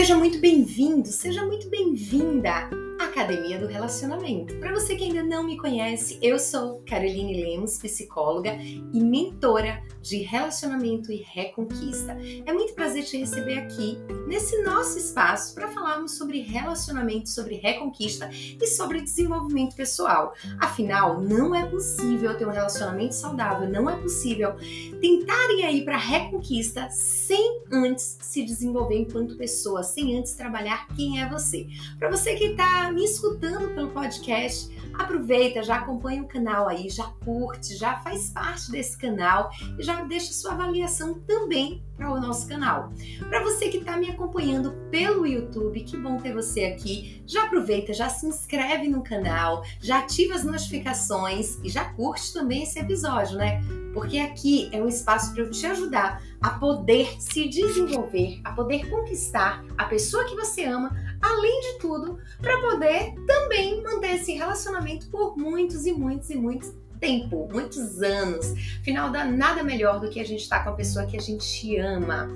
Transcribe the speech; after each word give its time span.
Seja 0.00 0.16
muito 0.16 0.38
bem-vindo, 0.38 1.08
seja 1.08 1.44
muito 1.44 1.68
bem-vinda 1.68 2.70
Academia 2.98 3.58
do 3.58 3.66
Relacionamento. 3.66 4.56
Para 4.58 4.72
você 4.72 4.96
que 4.96 5.04
ainda 5.04 5.22
não 5.22 5.42
me 5.42 5.58
conhece, 5.58 6.18
eu 6.22 6.38
sou 6.38 6.82
Caroline 6.86 7.44
Lemos, 7.44 7.76
psicóloga 7.76 8.56
e 8.94 8.98
mentora 8.98 9.82
de 10.00 10.18
relacionamento 10.18 11.12
e 11.12 11.16
reconquista. 11.16 12.16
É 12.46 12.52
muito 12.52 12.74
prazer 12.74 13.04
te 13.04 13.18
receber 13.18 13.58
aqui 13.58 13.98
nesse 14.26 14.62
nosso 14.62 14.98
espaço 14.98 15.54
para 15.54 15.68
falarmos 15.68 16.12
sobre 16.12 16.40
relacionamento, 16.40 17.28
sobre 17.28 17.56
reconquista 17.56 18.30
e 18.32 18.66
sobre 18.66 19.00
desenvolvimento 19.00 19.74
pessoal. 19.76 20.34
Afinal, 20.58 21.20
não 21.20 21.54
é 21.54 21.66
possível 21.66 22.36
ter 22.36 22.46
um 22.46 22.50
relacionamento 22.50 23.14
saudável, 23.14 23.68
não 23.68 23.88
é 23.88 23.96
possível 23.96 24.54
tentarem 25.00 25.64
aí 25.64 25.84
para 25.84 25.96
reconquista 25.96 26.88
sem 26.90 27.62
antes 27.70 28.18
se 28.20 28.44
desenvolver 28.44 28.98
enquanto 28.98 29.36
pessoa, 29.36 29.82
sem 29.82 30.18
antes 30.18 30.32
trabalhar 30.32 30.86
quem 30.94 31.20
é 31.20 31.28
você. 31.28 31.66
Para 31.98 32.10
você 32.10 32.34
que 32.34 32.44
está 32.44 32.90
me 32.92 33.04
escutando 33.04 33.74
pelo 33.74 33.90
podcast, 33.90 34.70
aproveita, 34.94 35.62
já 35.62 35.76
acompanha 35.76 36.22
o 36.22 36.28
canal 36.28 36.68
aí, 36.68 36.88
já 36.88 37.04
curte, 37.24 37.76
já 37.76 37.98
faz 38.00 38.30
parte 38.30 38.70
desse 38.70 38.96
canal 38.96 39.50
e 39.78 39.82
já 39.82 39.89
deixa 40.04 40.32
sua 40.32 40.52
avaliação 40.52 41.14
também 41.14 41.82
para 41.96 42.12
o 42.12 42.20
nosso 42.20 42.48
canal. 42.48 42.92
Para 43.28 43.42
você 43.42 43.68
que 43.68 43.76
está 43.78 43.96
me 43.96 44.08
acompanhando 44.08 44.72
pelo 44.90 45.26
YouTube, 45.26 45.82
que 45.82 45.96
bom 45.96 46.16
ter 46.16 46.32
você 46.32 46.64
aqui. 46.64 47.22
Já 47.26 47.44
aproveita, 47.44 47.92
já 47.92 48.08
se 48.08 48.26
inscreve 48.26 48.88
no 48.88 49.02
canal, 49.02 49.62
já 49.80 49.98
ativa 49.98 50.34
as 50.34 50.44
notificações 50.44 51.58
e 51.62 51.68
já 51.68 51.84
curte 51.84 52.32
também 52.32 52.62
esse 52.62 52.78
episódio, 52.78 53.36
né? 53.36 53.60
Porque 53.92 54.18
aqui 54.18 54.70
é 54.72 54.82
um 54.82 54.88
espaço 54.88 55.32
para 55.34 55.42
eu 55.42 55.50
te 55.50 55.66
ajudar 55.66 56.22
a 56.40 56.50
poder 56.50 57.20
se 57.20 57.48
desenvolver, 57.48 58.40
a 58.44 58.52
poder 58.52 58.88
conquistar 58.88 59.64
a 59.76 59.84
pessoa 59.84 60.24
que 60.24 60.34
você 60.34 60.64
ama, 60.64 60.96
além 61.20 61.60
de 61.60 61.78
tudo, 61.80 62.18
para 62.40 62.58
poder 62.60 63.14
também 63.26 63.82
manter 63.82 64.14
esse 64.14 64.32
relacionamento 64.32 65.08
por 65.08 65.36
muitos 65.36 65.84
e 65.86 65.92
muitos 65.92 66.30
e 66.30 66.36
muitos 66.36 66.72
tempo, 67.00 67.48
muitos 67.50 68.02
anos. 68.02 68.52
Afinal, 68.80 69.10
dá 69.10 69.24
nada 69.24 69.62
melhor 69.62 69.98
do 69.98 70.08
que 70.08 70.20
a 70.20 70.24
gente 70.24 70.42
estar 70.42 70.58
tá 70.58 70.64
com 70.64 70.70
a 70.70 70.74
pessoa 70.74 71.06
que 71.06 71.16
a 71.16 71.20
gente 71.20 71.76
ama. 71.78 72.30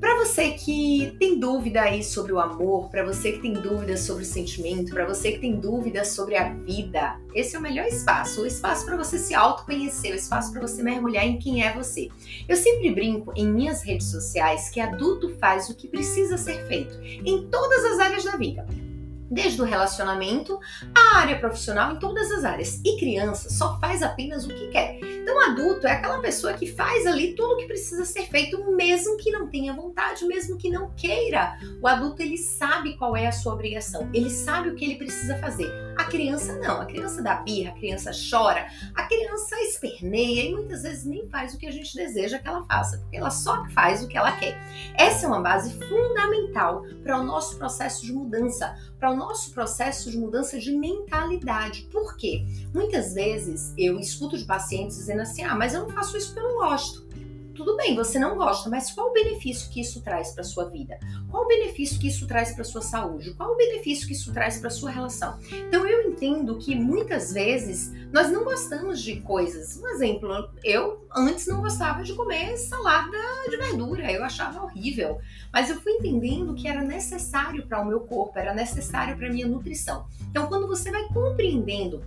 Para 0.00 0.16
você 0.16 0.52
que 0.52 1.14
tem 1.18 1.38
dúvida 1.38 1.82
aí 1.82 2.02
sobre 2.02 2.32
o 2.32 2.40
amor, 2.40 2.88
para 2.88 3.04
você 3.04 3.32
que 3.32 3.40
tem 3.40 3.52
dúvidas 3.52 4.00
sobre 4.00 4.22
o 4.22 4.26
sentimento, 4.26 4.94
para 4.94 5.06
você 5.06 5.32
que 5.32 5.38
tem 5.40 5.54
dúvidas 5.56 6.08
sobre 6.08 6.36
a 6.36 6.54
vida, 6.54 7.20
esse 7.34 7.54
é 7.54 7.58
o 7.58 7.62
melhor 7.62 7.84
espaço, 7.84 8.40
o 8.40 8.46
espaço 8.46 8.86
para 8.86 8.96
você 8.96 9.18
se 9.18 9.34
autoconhecer, 9.34 10.12
o 10.12 10.16
espaço 10.16 10.52
para 10.52 10.62
você 10.62 10.82
mergulhar 10.82 11.26
em 11.26 11.38
quem 11.38 11.62
é 11.62 11.74
você. 11.74 12.08
Eu 12.48 12.56
sempre 12.56 12.90
brinco 12.90 13.30
em 13.36 13.46
minhas 13.46 13.82
redes 13.82 14.10
sociais 14.10 14.70
que 14.70 14.80
adulto 14.80 15.36
faz 15.38 15.68
o 15.68 15.74
que 15.74 15.86
precisa 15.86 16.38
ser 16.38 16.66
feito 16.66 16.98
em 17.02 17.46
todas 17.48 17.84
as 17.84 17.98
áreas 17.98 18.24
da 18.24 18.38
vida 18.38 18.66
desde 19.30 19.62
o 19.62 19.64
relacionamento 19.64 20.58
à 20.94 21.18
área 21.18 21.38
profissional, 21.38 21.92
em 21.92 21.98
todas 21.98 22.30
as 22.32 22.44
áreas. 22.44 22.80
E 22.84 22.98
criança 22.98 23.48
só 23.50 23.78
faz 23.78 24.02
apenas 24.02 24.44
o 24.44 24.48
que 24.48 24.68
quer. 24.68 24.98
Então, 25.02 25.40
adulto 25.50 25.86
é 25.86 25.92
aquela 25.92 26.20
pessoa 26.20 26.54
que 26.54 26.66
faz 26.66 27.06
ali 27.06 27.34
tudo 27.34 27.54
o 27.54 27.56
que 27.56 27.66
precisa 27.66 28.04
ser 28.04 28.22
feito, 28.22 28.58
mesmo 28.72 29.16
que 29.16 29.30
não 29.30 29.48
tenha 29.48 29.72
vontade, 29.72 30.24
mesmo 30.24 30.56
que 30.56 30.70
não 30.70 30.90
queira. 30.96 31.58
O 31.80 31.86
adulto 31.86 32.22
ele 32.22 32.36
sabe 32.36 32.96
qual 32.96 33.16
é 33.16 33.26
a 33.26 33.32
sua 33.32 33.52
obrigação, 33.52 34.08
ele 34.12 34.30
sabe 34.30 34.70
o 34.70 34.74
que 34.74 34.84
ele 34.84 34.96
precisa 34.96 35.38
fazer. 35.38 35.70
Criança 36.10 36.58
não, 36.58 36.80
a 36.80 36.86
criança 36.86 37.22
dá 37.22 37.36
birra, 37.36 37.70
a 37.70 37.74
criança 37.74 38.10
chora, 38.10 38.66
a 38.94 39.04
criança 39.04 39.60
esperneia 39.60 40.48
e 40.48 40.52
muitas 40.52 40.82
vezes 40.82 41.04
nem 41.04 41.28
faz 41.28 41.54
o 41.54 41.58
que 41.58 41.66
a 41.66 41.70
gente 41.70 41.94
deseja 41.94 42.38
que 42.38 42.48
ela 42.48 42.64
faça, 42.64 42.98
porque 42.98 43.16
ela 43.16 43.30
só 43.30 43.64
faz 43.70 44.02
o 44.02 44.08
que 44.08 44.18
ela 44.18 44.32
quer. 44.32 44.58
Essa 44.94 45.26
é 45.26 45.28
uma 45.28 45.40
base 45.40 45.72
fundamental 45.86 46.84
para 47.02 47.18
o 47.18 47.22
nosso 47.22 47.56
processo 47.56 48.04
de 48.04 48.12
mudança, 48.12 48.76
para 48.98 49.12
o 49.12 49.16
nosso 49.16 49.52
processo 49.52 50.10
de 50.10 50.18
mudança 50.18 50.58
de 50.58 50.72
mentalidade. 50.72 51.82
Por 51.92 52.16
quê? 52.16 52.44
Muitas 52.74 53.14
vezes 53.14 53.72
eu 53.78 53.98
escuto 53.98 54.36
de 54.36 54.44
pacientes 54.44 54.96
dizendo 54.96 55.22
assim: 55.22 55.44
ah, 55.44 55.54
mas 55.54 55.74
eu 55.74 55.82
não 55.82 55.90
faço 55.90 56.16
isso 56.16 56.34
porque 56.34 56.40
eu 56.40 56.48
não 56.48 56.58
gosto. 56.58 57.09
Tudo 57.60 57.76
bem, 57.76 57.94
você 57.94 58.18
não 58.18 58.38
gosta, 58.38 58.70
mas 58.70 58.90
qual 58.90 59.10
o 59.10 59.12
benefício 59.12 59.70
que 59.70 59.82
isso 59.82 60.00
traz 60.00 60.32
para 60.32 60.42
sua 60.42 60.70
vida? 60.70 60.98
Qual 61.30 61.44
o 61.44 61.46
benefício 61.46 62.00
que 62.00 62.08
isso 62.08 62.26
traz 62.26 62.54
para 62.54 62.64
sua 62.64 62.80
saúde? 62.80 63.34
Qual 63.34 63.52
o 63.52 63.56
benefício 63.56 64.06
que 64.06 64.14
isso 64.14 64.32
traz 64.32 64.58
para 64.58 64.70
sua 64.70 64.90
relação? 64.90 65.38
Então 65.68 65.86
eu 65.86 66.10
entendo 66.10 66.56
que 66.56 66.74
muitas 66.74 67.34
vezes 67.34 67.92
nós 68.10 68.30
não 68.30 68.44
gostamos 68.44 69.02
de 69.02 69.20
coisas. 69.20 69.76
Um 69.76 69.86
exemplo, 69.88 70.50
eu 70.64 71.06
antes 71.14 71.46
não 71.46 71.60
gostava 71.60 72.02
de 72.02 72.14
comer 72.14 72.56
salada 72.56 73.18
de 73.50 73.58
verdura, 73.58 74.10
eu 74.10 74.24
achava 74.24 74.62
horrível, 74.62 75.18
mas 75.52 75.68
eu 75.68 75.78
fui 75.82 75.92
entendendo 75.92 76.54
que 76.54 76.66
era 76.66 76.80
necessário 76.80 77.66
para 77.66 77.82
o 77.82 77.86
meu 77.86 78.00
corpo, 78.00 78.38
era 78.38 78.54
necessário 78.54 79.18
para 79.18 79.28
minha 79.28 79.46
nutrição. 79.46 80.06
Então 80.30 80.46
quando 80.46 80.66
você 80.66 80.90
vai 80.90 81.06
compreendendo 81.08 82.02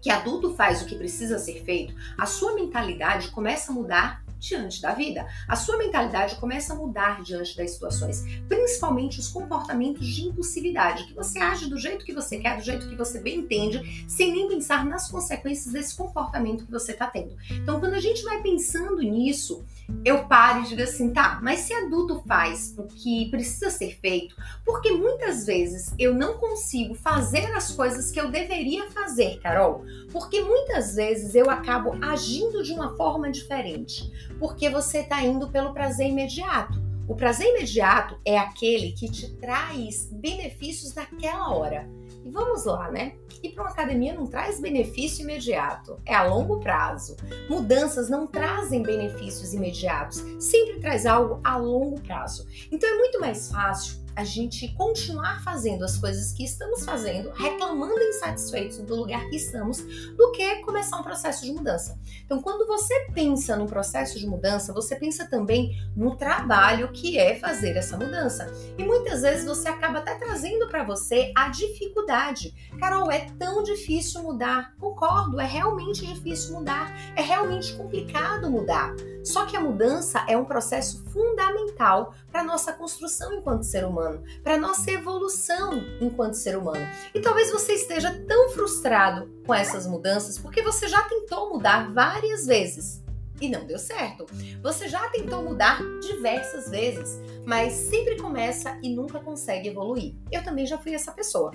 que 0.00 0.08
adulto 0.08 0.54
faz 0.54 0.82
o 0.82 0.86
que 0.86 0.94
precisa 0.94 1.36
ser 1.36 1.64
feito, 1.64 1.92
a 2.16 2.26
sua 2.26 2.54
mentalidade 2.54 3.32
começa 3.32 3.72
a 3.72 3.74
mudar 3.74 4.27
diante 4.38 4.80
da 4.80 4.92
vida. 4.92 5.26
A 5.46 5.56
sua 5.56 5.76
mentalidade 5.76 6.36
começa 6.36 6.72
a 6.72 6.76
mudar 6.76 7.22
diante 7.22 7.56
das 7.56 7.72
situações, 7.72 8.24
principalmente 8.48 9.18
os 9.18 9.28
comportamentos 9.28 10.06
de 10.06 10.22
impulsividade, 10.22 11.04
que 11.04 11.14
você 11.14 11.38
age 11.38 11.68
do 11.68 11.78
jeito 11.78 12.04
que 12.04 12.12
você 12.12 12.38
quer, 12.38 12.56
do 12.56 12.62
jeito 12.62 12.88
que 12.88 12.96
você 12.96 13.20
bem 13.20 13.40
entende, 13.40 14.04
sem 14.08 14.32
nem 14.32 14.48
pensar 14.48 14.84
nas 14.84 15.10
consequências 15.10 15.72
desse 15.72 15.96
comportamento 15.96 16.64
que 16.64 16.70
você 16.70 16.92
está 16.92 17.06
tendo. 17.06 17.36
Então, 17.50 17.80
quando 17.80 17.94
a 17.94 18.00
gente 18.00 18.22
vai 18.22 18.40
pensando 18.42 19.00
nisso, 19.02 19.64
eu 20.04 20.24
paro 20.24 20.60
e 20.60 20.68
digo 20.68 20.82
assim, 20.82 21.10
tá, 21.12 21.38
mas 21.42 21.60
se 21.60 21.72
adulto 21.72 22.22
faz 22.26 22.74
o 22.78 22.84
que 22.84 23.30
precisa 23.30 23.70
ser 23.70 23.98
feito, 24.00 24.36
porque 24.64 24.92
muitas 24.92 25.46
vezes 25.46 25.94
eu 25.98 26.14
não 26.14 26.34
consigo 26.34 26.94
fazer 26.94 27.52
as 27.54 27.72
coisas 27.72 28.10
que 28.10 28.20
eu 28.20 28.30
deveria 28.30 28.90
fazer, 28.90 29.38
Carol, 29.40 29.84
porque 30.12 30.40
muitas 30.42 30.94
vezes 30.94 31.34
eu 31.34 31.50
acabo 31.50 31.96
agindo 32.02 32.62
de 32.62 32.72
uma 32.72 32.96
forma 32.96 33.30
diferente 33.30 34.10
porque 34.38 34.68
você 34.70 35.00
está 35.00 35.22
indo 35.22 35.48
pelo 35.48 35.72
prazer 35.72 36.08
imediato. 36.08 36.87
O 37.08 37.14
prazer 37.14 37.48
imediato 37.48 38.20
é 38.22 38.36
aquele 38.36 38.92
que 38.92 39.10
te 39.10 39.34
traz 39.36 40.10
benefícios 40.12 40.94
naquela 40.94 41.56
hora. 41.56 41.88
E 42.22 42.28
vamos 42.28 42.66
lá, 42.66 42.90
né? 42.90 43.14
Ir 43.42 43.52
para 43.52 43.64
uma 43.64 43.70
academia 43.70 44.12
não 44.12 44.26
traz 44.26 44.60
benefício 44.60 45.22
imediato, 45.22 45.98
é 46.04 46.14
a 46.14 46.24
longo 46.24 46.60
prazo. 46.60 47.16
Mudanças 47.48 48.10
não 48.10 48.26
trazem 48.26 48.82
benefícios 48.82 49.54
imediatos, 49.54 50.18
sempre 50.38 50.80
traz 50.80 51.06
algo 51.06 51.40
a 51.42 51.56
longo 51.56 51.98
prazo. 52.02 52.46
Então 52.70 52.86
é 52.86 52.98
muito 52.98 53.18
mais 53.18 53.50
fácil 53.50 53.96
a 54.18 54.24
gente 54.24 54.66
continuar 54.74 55.44
fazendo 55.44 55.84
as 55.84 55.96
coisas 55.96 56.32
que 56.32 56.42
estamos 56.42 56.84
fazendo, 56.84 57.30
reclamando 57.30 58.00
insatisfeitos 58.00 58.78
do 58.78 58.96
lugar 58.96 59.24
que 59.30 59.36
estamos, 59.36 59.80
do 60.16 60.32
que 60.32 60.56
começar 60.56 60.96
um 60.96 61.04
processo 61.04 61.44
de 61.44 61.52
mudança. 61.52 61.96
Então, 62.24 62.42
quando 62.42 62.66
você 62.66 63.06
pensa 63.14 63.54
no 63.54 63.64
processo 63.64 64.18
de 64.18 64.26
mudança, 64.26 64.72
você 64.72 64.96
pensa 64.96 65.24
também 65.24 65.70
no 65.94 66.16
trabalho 66.16 66.90
que 66.90 67.16
é 67.16 67.36
fazer 67.36 67.76
essa 67.76 67.96
mudança. 67.96 68.52
E 68.76 68.82
muitas 68.82 69.22
vezes 69.22 69.46
você 69.46 69.68
acaba 69.68 69.98
até 69.98 70.16
trazendo 70.16 70.66
para 70.66 70.82
você 70.82 71.30
a 71.36 71.48
dificuldade. 71.50 72.52
Carol, 72.80 73.12
é 73.12 73.20
tão 73.38 73.62
difícil 73.62 74.24
mudar. 74.24 74.74
Concordo, 74.80 75.40
é 75.40 75.46
realmente 75.46 76.04
difícil 76.04 76.54
mudar, 76.54 76.92
é 77.14 77.22
realmente 77.22 77.72
complicado 77.74 78.50
mudar. 78.50 78.96
Só 79.28 79.44
que 79.44 79.56
a 79.56 79.60
mudança 79.60 80.24
é 80.26 80.36
um 80.36 80.44
processo 80.44 81.04
fundamental 81.12 82.14
para 82.32 82.42
nossa 82.42 82.72
construção 82.72 83.34
enquanto 83.34 83.64
ser 83.64 83.84
humano, 83.84 84.07
para 84.42 84.58
nossa 84.58 84.90
evolução 84.90 85.82
enquanto 86.00 86.34
ser 86.34 86.56
humano. 86.56 86.86
E 87.14 87.20
talvez 87.20 87.50
você 87.50 87.72
esteja 87.72 88.12
tão 88.26 88.50
frustrado 88.50 89.30
com 89.46 89.54
essas 89.54 89.86
mudanças 89.86 90.38
porque 90.38 90.62
você 90.62 90.88
já 90.88 91.02
tentou 91.02 91.50
mudar 91.50 91.92
várias 91.92 92.46
vezes 92.46 93.02
e 93.40 93.48
não 93.48 93.64
deu 93.64 93.78
certo. 93.78 94.26
Você 94.62 94.88
já 94.88 95.08
tentou 95.10 95.42
mudar 95.42 95.80
diversas 96.00 96.68
vezes, 96.68 97.20
mas 97.46 97.72
sempre 97.72 98.16
começa 98.16 98.78
e 98.82 98.94
nunca 98.94 99.20
consegue 99.20 99.68
evoluir. 99.68 100.14
Eu 100.30 100.42
também 100.42 100.66
já 100.66 100.78
fui 100.78 100.94
essa 100.94 101.12
pessoa. 101.12 101.52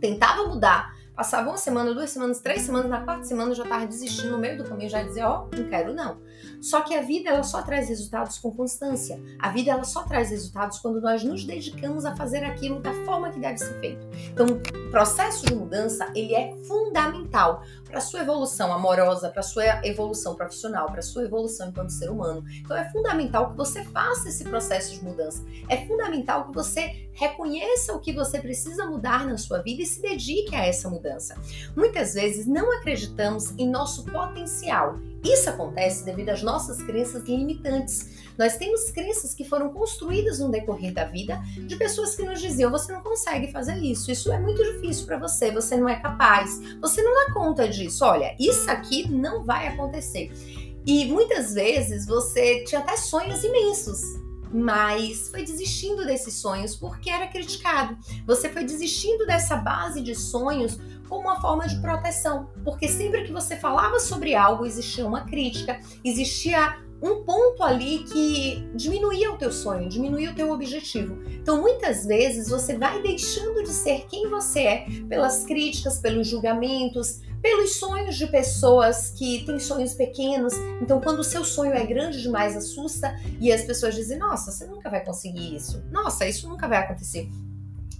Tentava 0.00 0.44
mudar, 0.44 0.94
passava 1.16 1.48
uma 1.48 1.56
semana, 1.56 1.94
duas 1.94 2.10
semanas, 2.10 2.40
três 2.40 2.60
semanas, 2.60 2.90
na 2.90 3.00
quarta 3.00 3.24
semana 3.24 3.50
eu 3.50 3.54
já 3.54 3.62
estava 3.62 3.86
desistindo 3.86 4.32
no 4.32 4.38
meio 4.38 4.58
do 4.58 4.64
caminho, 4.64 4.90
já 4.90 5.02
dizia, 5.02 5.26
ó, 5.26 5.46
oh, 5.46 5.56
não 5.56 5.68
quero 5.68 5.94
não. 5.94 6.18
Só 6.60 6.82
que 6.82 6.94
a 6.94 7.00
vida 7.00 7.30
ela 7.30 7.42
só 7.42 7.62
traz 7.62 7.88
resultados 7.88 8.38
com 8.38 8.50
constância. 8.50 9.18
A 9.38 9.48
vida 9.50 9.70
ela 9.70 9.84
só 9.84 10.02
traz 10.02 10.30
resultados 10.30 10.78
quando 10.78 11.00
nós 11.00 11.24
nos 11.24 11.44
dedicamos 11.44 12.04
a 12.04 12.14
fazer 12.14 12.44
aquilo 12.44 12.80
da 12.80 12.92
forma 13.04 13.30
que 13.30 13.40
deve 13.40 13.56
ser 13.56 13.80
feito. 13.80 14.06
Então, 14.30 14.46
o 14.46 14.90
processo 14.90 15.46
de 15.46 15.54
mudança 15.54 16.06
ele 16.14 16.34
é 16.34 16.54
fundamental 16.64 17.62
para 17.84 18.00
sua 18.00 18.20
evolução 18.20 18.72
amorosa, 18.72 19.30
para 19.30 19.42
sua 19.42 19.64
evolução 19.86 20.34
profissional, 20.34 20.86
para 20.86 21.00
sua 21.00 21.24
evolução 21.24 21.68
enquanto 21.68 21.90
ser 21.90 22.10
humano. 22.10 22.44
Então, 22.60 22.76
é 22.76 22.90
fundamental 22.90 23.50
que 23.50 23.56
você 23.56 23.82
faça 23.84 24.28
esse 24.28 24.44
processo 24.44 24.92
de 24.92 25.04
mudança. 25.04 25.42
É 25.68 25.86
fundamental 25.86 26.48
que 26.48 26.54
você 26.54 27.08
reconheça 27.12 27.94
o 27.94 28.00
que 28.00 28.12
você 28.12 28.38
precisa 28.38 28.84
mudar 28.86 29.26
na 29.26 29.38
sua 29.38 29.62
vida 29.62 29.82
e 29.82 29.86
se 29.86 30.02
dedique 30.02 30.54
a 30.54 30.66
essa 30.66 30.90
mudança. 30.90 31.05
Muitas 31.76 32.14
vezes 32.14 32.46
não 32.46 32.72
acreditamos 32.78 33.52
em 33.58 33.68
nosso 33.68 34.04
potencial 34.04 34.98
Isso 35.24 35.50
acontece 35.50 36.04
devido 36.04 36.28
às 36.28 36.42
nossas 36.42 36.80
crenças 36.82 37.24
limitantes. 37.24 38.26
Nós 38.38 38.56
temos 38.56 38.90
crenças 38.90 39.34
que 39.34 39.44
foram 39.44 39.72
construídas 39.72 40.38
no 40.38 40.50
decorrer 40.50 40.92
da 40.92 41.04
vida 41.04 41.40
de 41.66 41.76
pessoas 41.76 42.14
que 42.14 42.22
nos 42.22 42.40
diziam: 42.40 42.70
você 42.70 42.92
não 42.92 43.02
consegue 43.02 43.50
fazer 43.50 43.76
isso, 43.78 44.10
isso 44.10 44.30
é 44.30 44.38
muito 44.38 44.62
difícil 44.62 45.06
para 45.06 45.18
você, 45.18 45.50
você 45.50 45.76
não 45.76 45.88
é 45.88 45.96
capaz, 45.96 46.60
você 46.80 47.02
não 47.02 47.12
dá 47.12 47.32
conta 47.32 47.68
disso. 47.68 48.04
Olha, 48.04 48.36
isso 48.38 48.70
aqui 48.70 49.10
não 49.10 49.44
vai 49.44 49.66
acontecer. 49.68 50.30
E 50.86 51.06
muitas 51.06 51.54
vezes 51.54 52.06
você 52.06 52.62
tinha 52.62 52.80
até 52.80 52.96
sonhos 52.96 53.42
imensos, 53.42 54.02
mas 54.52 55.28
foi 55.28 55.42
desistindo 55.42 56.06
desses 56.06 56.34
sonhos 56.34 56.76
porque 56.76 57.10
era 57.10 57.26
criticado. 57.26 57.98
Você 58.24 58.48
foi 58.48 58.62
desistindo 58.62 59.26
dessa 59.26 59.56
base 59.56 60.00
de 60.00 60.14
sonhos 60.14 60.78
como 61.08 61.22
uma 61.22 61.40
forma 61.40 61.66
de 61.66 61.80
proteção, 61.80 62.48
porque 62.64 62.88
sempre 62.88 63.24
que 63.24 63.32
você 63.32 63.56
falava 63.56 63.98
sobre 63.98 64.34
algo 64.34 64.66
existia 64.66 65.06
uma 65.06 65.22
crítica, 65.22 65.80
existia 66.04 66.78
um 67.02 67.24
ponto 67.24 67.62
ali 67.62 68.04
que 68.04 68.68
diminuía 68.74 69.30
o 69.30 69.36
teu 69.36 69.52
sonho, 69.52 69.88
diminuía 69.88 70.30
o 70.30 70.34
teu 70.34 70.50
objetivo. 70.50 71.22
Então, 71.30 71.60
muitas 71.60 72.06
vezes 72.06 72.48
você 72.48 72.76
vai 72.76 73.02
deixando 73.02 73.62
de 73.62 73.70
ser 73.70 74.06
quem 74.06 74.28
você 74.28 74.60
é 74.60 74.86
pelas 75.08 75.44
críticas, 75.44 75.98
pelos 75.98 76.26
julgamentos, 76.26 77.20
pelos 77.42 77.76
sonhos 77.76 78.16
de 78.16 78.26
pessoas 78.26 79.10
que 79.10 79.44
têm 79.44 79.58
sonhos 79.58 79.94
pequenos. 79.94 80.54
Então, 80.80 81.00
quando 81.00 81.20
o 81.20 81.24
seu 81.24 81.44
sonho 81.44 81.72
é 81.72 81.84
grande 81.84 82.22
demais, 82.22 82.56
assusta 82.56 83.14
e 83.40 83.52
as 83.52 83.62
pessoas 83.62 83.94
dizem: 83.94 84.18
"Nossa, 84.18 84.50
você 84.50 84.66
nunca 84.66 84.88
vai 84.88 85.04
conseguir 85.04 85.54
isso. 85.54 85.82
Nossa, 85.90 86.26
isso 86.26 86.48
nunca 86.48 86.66
vai 86.66 86.78
acontecer". 86.78 87.28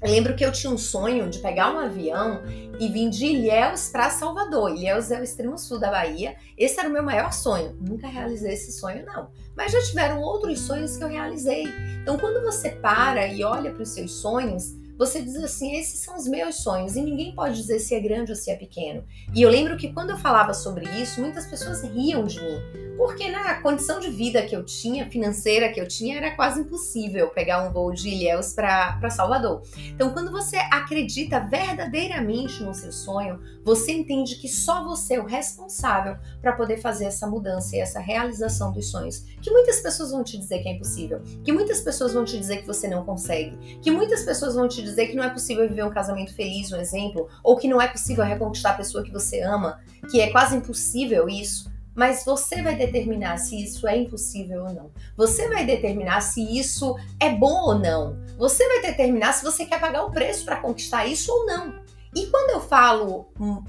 Eu 0.02 0.10
lembro 0.10 0.36
que 0.36 0.44
eu 0.44 0.52
tinha 0.52 0.70
um 0.70 0.76
sonho 0.76 1.30
de 1.30 1.38
pegar 1.38 1.74
um 1.74 1.78
avião 1.78 2.42
e 2.78 2.88
vir 2.88 3.08
de 3.08 3.26
Ilhéus 3.26 3.88
para 3.88 4.10
Salvador. 4.10 4.70
Ilhéus 4.70 5.10
é 5.10 5.18
o 5.18 5.24
extremo 5.24 5.58
sul 5.58 5.78
da 5.78 5.90
Bahia. 5.90 6.36
Esse 6.56 6.78
era 6.78 6.88
o 6.88 6.92
meu 6.92 7.02
maior 7.02 7.32
sonho. 7.32 7.74
Nunca 7.80 8.06
realizei 8.06 8.52
esse 8.52 8.72
sonho, 8.72 9.06
não. 9.06 9.30
Mas 9.56 9.72
já 9.72 9.80
tiveram 9.82 10.20
outros 10.20 10.60
sonhos 10.60 10.96
que 10.96 11.02
eu 11.02 11.08
realizei. 11.08 11.64
Então, 12.02 12.18
quando 12.18 12.44
você 12.44 12.70
para 12.70 13.26
e 13.26 13.42
olha 13.42 13.72
para 13.72 13.82
os 13.82 13.88
seus 13.88 14.12
sonhos, 14.12 14.74
você 14.98 15.22
diz 15.22 15.36
assim: 15.36 15.76
esses 15.76 16.00
são 16.00 16.16
os 16.16 16.26
meus 16.26 16.56
sonhos, 16.56 16.96
e 16.96 17.02
ninguém 17.02 17.34
pode 17.34 17.56
dizer 17.56 17.78
se 17.78 17.94
é 17.94 18.00
grande 18.00 18.32
ou 18.32 18.36
se 18.36 18.50
é 18.50 18.56
pequeno. 18.56 19.04
E 19.34 19.42
eu 19.42 19.50
lembro 19.50 19.76
que 19.76 19.92
quando 19.92 20.10
eu 20.10 20.18
falava 20.18 20.54
sobre 20.54 20.86
isso, 21.00 21.20
muitas 21.20 21.46
pessoas 21.46 21.82
riam 21.82 22.24
de 22.24 22.40
mim, 22.40 22.60
porque 22.96 23.30
na 23.30 23.60
condição 23.60 24.00
de 24.00 24.10
vida 24.10 24.42
que 24.42 24.56
eu 24.56 24.64
tinha, 24.64 25.10
financeira 25.10 25.72
que 25.72 25.80
eu 25.80 25.86
tinha, 25.86 26.16
era 26.16 26.34
quase 26.34 26.60
impossível 26.60 27.28
pegar 27.28 27.66
um 27.66 27.72
voo 27.72 27.92
de 27.92 28.08
Ilhéus 28.08 28.52
para 28.52 29.10
Salvador. 29.10 29.62
Então, 29.88 30.10
quando 30.10 30.30
você 30.30 30.56
acredita 30.56 31.40
verdadeiramente 31.40 32.62
no 32.62 32.74
seu 32.74 32.90
sonho, 32.90 33.38
você 33.64 33.92
entende 33.92 34.36
que 34.36 34.48
só 34.48 34.84
você 34.84 35.14
é 35.14 35.20
o 35.20 35.26
responsável 35.26 36.16
para 36.40 36.52
poder 36.52 36.78
fazer 36.78 37.06
essa 37.06 37.26
mudança 37.26 37.76
e 37.76 37.80
essa 37.80 38.00
realização 38.00 38.72
dos 38.72 38.90
sonhos. 38.90 39.24
Que 39.42 39.50
muitas 39.50 39.80
pessoas 39.80 40.10
vão 40.10 40.24
te 40.24 40.38
dizer 40.38 40.60
que 40.60 40.68
é 40.68 40.72
impossível, 40.72 41.20
que 41.44 41.52
muitas 41.52 41.80
pessoas 41.80 42.14
vão 42.14 42.24
te 42.24 42.38
dizer 42.38 42.58
que 42.58 42.66
você 42.66 42.88
não 42.88 43.04
consegue, 43.04 43.78
que 43.82 43.90
muitas 43.90 44.22
pessoas 44.22 44.54
vão 44.54 44.68
te 44.68 44.82
dizer 44.86 45.08
que 45.08 45.16
não 45.16 45.24
é 45.24 45.30
possível 45.30 45.68
viver 45.68 45.84
um 45.84 45.90
casamento 45.90 46.34
feliz, 46.34 46.72
um 46.72 46.80
exemplo, 46.80 47.28
ou 47.42 47.56
que 47.56 47.68
não 47.68 47.80
é 47.80 47.88
possível 47.88 48.24
reconquistar 48.24 48.70
a 48.70 48.76
pessoa 48.76 49.04
que 49.04 49.12
você 49.12 49.40
ama, 49.42 49.80
que 50.10 50.20
é 50.20 50.30
quase 50.30 50.56
impossível 50.56 51.28
isso. 51.28 51.70
Mas 51.94 52.24
você 52.24 52.62
vai 52.62 52.76
determinar 52.76 53.38
se 53.38 53.62
isso 53.62 53.88
é 53.88 53.96
impossível 53.96 54.64
ou 54.64 54.72
não. 54.72 54.90
Você 55.16 55.48
vai 55.48 55.64
determinar 55.64 56.20
se 56.20 56.42
isso 56.58 56.94
é 57.18 57.30
bom 57.30 57.62
ou 57.62 57.78
não. 57.78 58.18
Você 58.38 58.66
vai 58.68 58.82
determinar 58.82 59.32
se 59.32 59.42
você 59.42 59.64
quer 59.64 59.80
pagar 59.80 60.04
o 60.04 60.10
preço 60.10 60.44
para 60.44 60.56
conquistar 60.56 61.06
isso 61.06 61.32
ou 61.32 61.46
não. 61.46 61.74
E 62.14 62.26
quando 62.26 62.50
eu 62.50 62.60
falo 62.60 63.26
hum, 63.40 63.62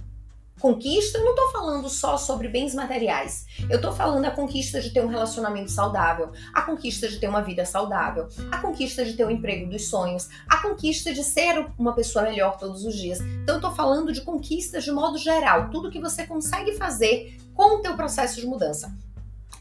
Conquista, 0.59 1.19
eu 1.19 1.23
não 1.23 1.31
estou 1.31 1.51
falando 1.51 1.87
só 1.87 2.17
sobre 2.17 2.47
bens 2.47 2.73
materiais. 2.73 3.45
Eu 3.69 3.75
estou 3.75 3.91
falando 3.91 4.25
a 4.25 4.31
conquista 4.31 4.81
de 4.81 4.89
ter 4.89 5.03
um 5.03 5.07
relacionamento 5.07 5.71
saudável, 5.71 6.31
a 6.53 6.63
conquista 6.63 7.07
de 7.07 7.19
ter 7.19 7.27
uma 7.27 7.41
vida 7.41 7.63
saudável, 7.63 8.27
a 8.51 8.57
conquista 8.57 9.05
de 9.05 9.13
ter 9.13 9.23
o 9.23 9.27
um 9.27 9.31
emprego 9.31 9.69
dos 9.69 9.87
sonhos, 9.87 10.29
a 10.49 10.57
conquista 10.57 11.13
de 11.13 11.23
ser 11.23 11.67
uma 11.77 11.93
pessoa 11.93 12.25
melhor 12.25 12.57
todos 12.57 12.83
os 12.85 12.95
dias. 12.95 13.19
Então, 13.19 13.55
eu 13.55 13.59
estou 13.59 13.71
falando 13.71 14.11
de 14.11 14.21
conquistas 14.21 14.83
de 14.83 14.91
modo 14.91 15.17
geral, 15.17 15.69
tudo 15.69 15.91
que 15.91 15.99
você 15.99 16.25
consegue 16.25 16.73
fazer 16.73 17.37
com 17.53 17.77
o 17.77 17.81
teu 17.81 17.95
processo 17.95 18.41
de 18.41 18.47
mudança. 18.47 18.91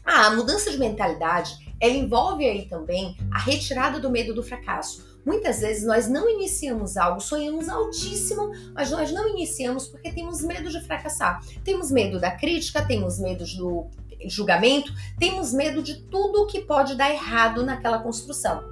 Ah, 0.03 0.27
a 0.27 0.35
mudança 0.35 0.71
de 0.71 0.79
mentalidade, 0.79 1.66
ela 1.79 1.93
envolve 1.93 2.45
aí 2.45 2.67
também 2.67 3.15
a 3.31 3.39
retirada 3.39 3.99
do 3.99 4.09
medo 4.09 4.33
do 4.33 4.43
fracasso. 4.43 5.05
Muitas 5.25 5.59
vezes 5.59 5.85
nós 5.85 6.07
não 6.07 6.29
iniciamos 6.29 6.95
algo, 6.95 7.19
sonhamos 7.19 7.67
altíssimo, 7.67 8.51
mas 8.73 8.91
nós 8.91 9.11
não 9.11 9.27
iniciamos 9.29 9.87
porque 9.87 10.11
temos 10.11 10.41
medo 10.41 10.69
de 10.69 10.79
fracassar. 10.81 11.43
Temos 11.63 11.91
medo 11.91 12.19
da 12.19 12.31
crítica, 12.31 12.85
temos 12.85 13.19
medo 13.19 13.43
do 13.57 13.87
julgamento, 14.25 14.91
temos 15.19 15.53
medo 15.53 15.83
de 15.83 16.01
tudo 16.03 16.47
que 16.47 16.61
pode 16.61 16.95
dar 16.95 17.11
errado 17.11 17.63
naquela 17.63 17.99
construção. 17.99 18.63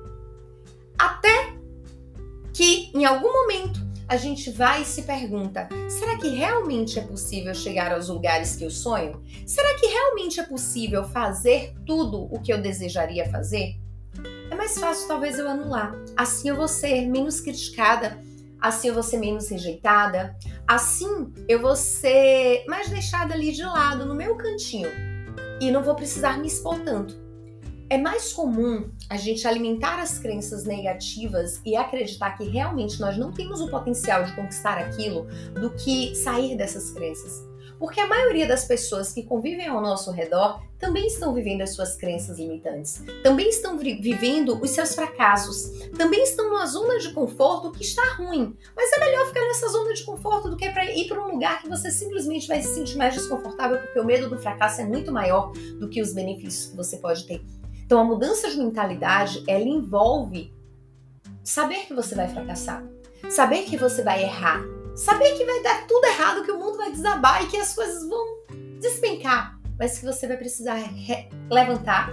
Até 0.98 1.54
que 2.54 2.90
em 2.96 3.04
algum 3.04 3.32
momento 3.32 3.86
a 4.08 4.18
gente 4.18 4.52
vai 4.52 4.82
e 4.82 4.86
se 4.86 5.04
pergunta: 5.04 5.68
será 5.90 6.18
que 6.18 6.30
realmente 6.30 7.00
é 7.00 7.02
possível 7.02 7.54
chegar 7.54 7.92
aos 7.92 8.10
lugares 8.10 8.56
que 8.56 8.64
eu 8.64 8.70
sonho? 8.70 9.22
Será 9.46 9.74
que 9.80 9.88
realmente 9.88 10.40
é 10.40 10.44
possível 10.44 11.04
fazer 11.04 11.74
tudo 11.86 12.24
o 12.32 12.40
que 12.42 12.52
eu 12.52 12.62
desejaria 12.62 13.30
fazer? 13.30 13.76
é 14.50 14.56
mais 14.56 14.78
fácil 14.80 15.08
talvez 15.08 15.38
eu 15.38 15.50
anular. 15.50 15.94
Assim 16.16 16.50
eu 16.50 16.56
vou 16.56 16.68
ser 16.68 17.08
menos 17.08 17.40
criticada, 17.40 18.20
assim 18.60 18.88
eu 18.88 18.94
vou 18.94 19.04
ser 19.04 19.18
menos 19.18 19.50
rejeitada, 19.50 20.36
assim 20.68 21.34
eu 21.48 21.62
vou 21.62 21.76
ser 21.76 22.64
mais 22.68 22.90
deixada 22.90 23.34
ali 23.34 23.52
de 23.52 23.64
lado, 23.64 24.06
no 24.06 24.16
meu 24.16 24.36
cantinho, 24.36 24.90
e 25.60 25.72
não 25.72 25.84
vou 25.84 25.96
precisar 25.96 26.38
me 26.40 26.48
expor 26.48 26.80
tanto. 26.82 27.25
É 27.88 28.00
mais 28.00 28.34
comum 28.34 28.90
a 29.08 29.16
gente 29.16 29.48
alimentar 29.48 30.00
as 30.00 30.18
crenças 30.18 30.64
negativas 30.64 31.62
e 31.64 31.76
acreditar 31.76 32.36
que 32.36 32.44
realmente 32.44 33.00
nós 33.00 33.16
não 33.16 33.32
temos 33.32 33.62
o 33.62 33.70
potencial 33.70 34.24
de 34.24 34.36
conquistar 34.36 34.80
aquilo 34.80 35.28
do 35.54 35.70
que 35.70 36.16
sair 36.16 36.58
dessas 36.58 36.90
crenças. 36.90 37.44
Porque 37.78 38.00
a 38.00 38.08
maioria 38.08 38.48
das 38.48 38.66
pessoas 38.66 39.14
que 39.14 39.22
convivem 39.22 39.68
ao 39.68 39.82
nosso 39.82 40.10
redor 40.10 40.64
também 40.80 41.06
estão 41.06 41.32
vivendo 41.32 41.62
as 41.62 41.76
suas 41.76 41.96
crenças 41.96 42.40
limitantes, 42.40 43.04
também 43.22 43.50
estão 43.50 43.78
vivendo 43.78 44.60
os 44.60 44.72
seus 44.72 44.96
fracassos, 44.96 45.88
também 45.96 46.24
estão 46.24 46.50
numa 46.50 46.66
zona 46.66 46.98
de 46.98 47.14
conforto 47.14 47.72
que 47.72 47.84
está 47.84 48.16
ruim. 48.16 48.58
Mas 48.76 48.92
é 48.94 49.00
melhor 49.00 49.28
ficar 49.28 49.42
nessa 49.42 49.68
zona 49.68 49.94
de 49.94 50.04
conforto 50.04 50.50
do 50.50 50.58
que 50.58 50.66
ir 50.66 51.08
para 51.08 51.24
um 51.24 51.34
lugar 51.34 51.62
que 51.62 51.70
você 51.70 51.92
simplesmente 51.92 52.48
vai 52.48 52.64
se 52.64 52.74
sentir 52.74 52.98
mais 52.98 53.14
desconfortável, 53.14 53.78
porque 53.78 54.00
o 54.00 54.06
medo 54.06 54.28
do 54.28 54.40
fracasso 54.40 54.82
é 54.82 54.86
muito 54.86 55.12
maior 55.12 55.52
do 55.80 55.88
que 55.88 56.02
os 56.02 56.14
benefícios 56.14 56.72
que 56.72 56.78
você 56.78 56.98
pode 56.98 57.28
ter. 57.28 57.46
Então 57.86 58.00
a 58.00 58.04
mudança 58.04 58.50
de 58.50 58.58
mentalidade, 58.58 59.44
ela 59.48 59.64
envolve 59.64 60.52
saber 61.44 61.86
que 61.86 61.94
você 61.94 62.16
vai 62.16 62.28
fracassar, 62.28 62.84
saber 63.30 63.64
que 63.64 63.78
você 63.78 64.02
vai 64.02 64.24
errar, 64.24 64.62
saber 64.96 65.38
que 65.38 65.46
vai 65.46 65.62
dar 65.62 65.86
tudo 65.86 66.06
errado, 66.06 66.44
que 66.44 66.52
o 66.52 66.58
mundo 66.58 66.78
vai 66.78 66.92
desabar 66.92 67.44
e 67.44 67.48
que 67.48 67.58
as 67.58 67.76
coisas 67.76 68.08
vão 68.08 68.26
despencar, 68.80 69.60
mas 69.78 70.00
que 70.00 70.06
você 70.06 70.28
vai 70.28 70.38
precisar 70.38 70.78
levantar, 71.52 72.10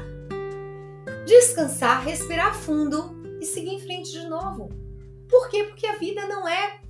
descansar, 1.27 2.05
respirar 2.05 2.55
fundo 2.55 3.23
e 3.41 3.47
seguir 3.47 3.75
em 3.75 3.81
frente 3.81 4.13
de 4.13 4.29
novo. 4.29 4.69
Por 5.29 5.49
quê? 5.49 5.65
Porque 5.65 5.87
a 5.87 5.97
vida 5.97 6.27
não 6.27 6.47
é 6.47 6.81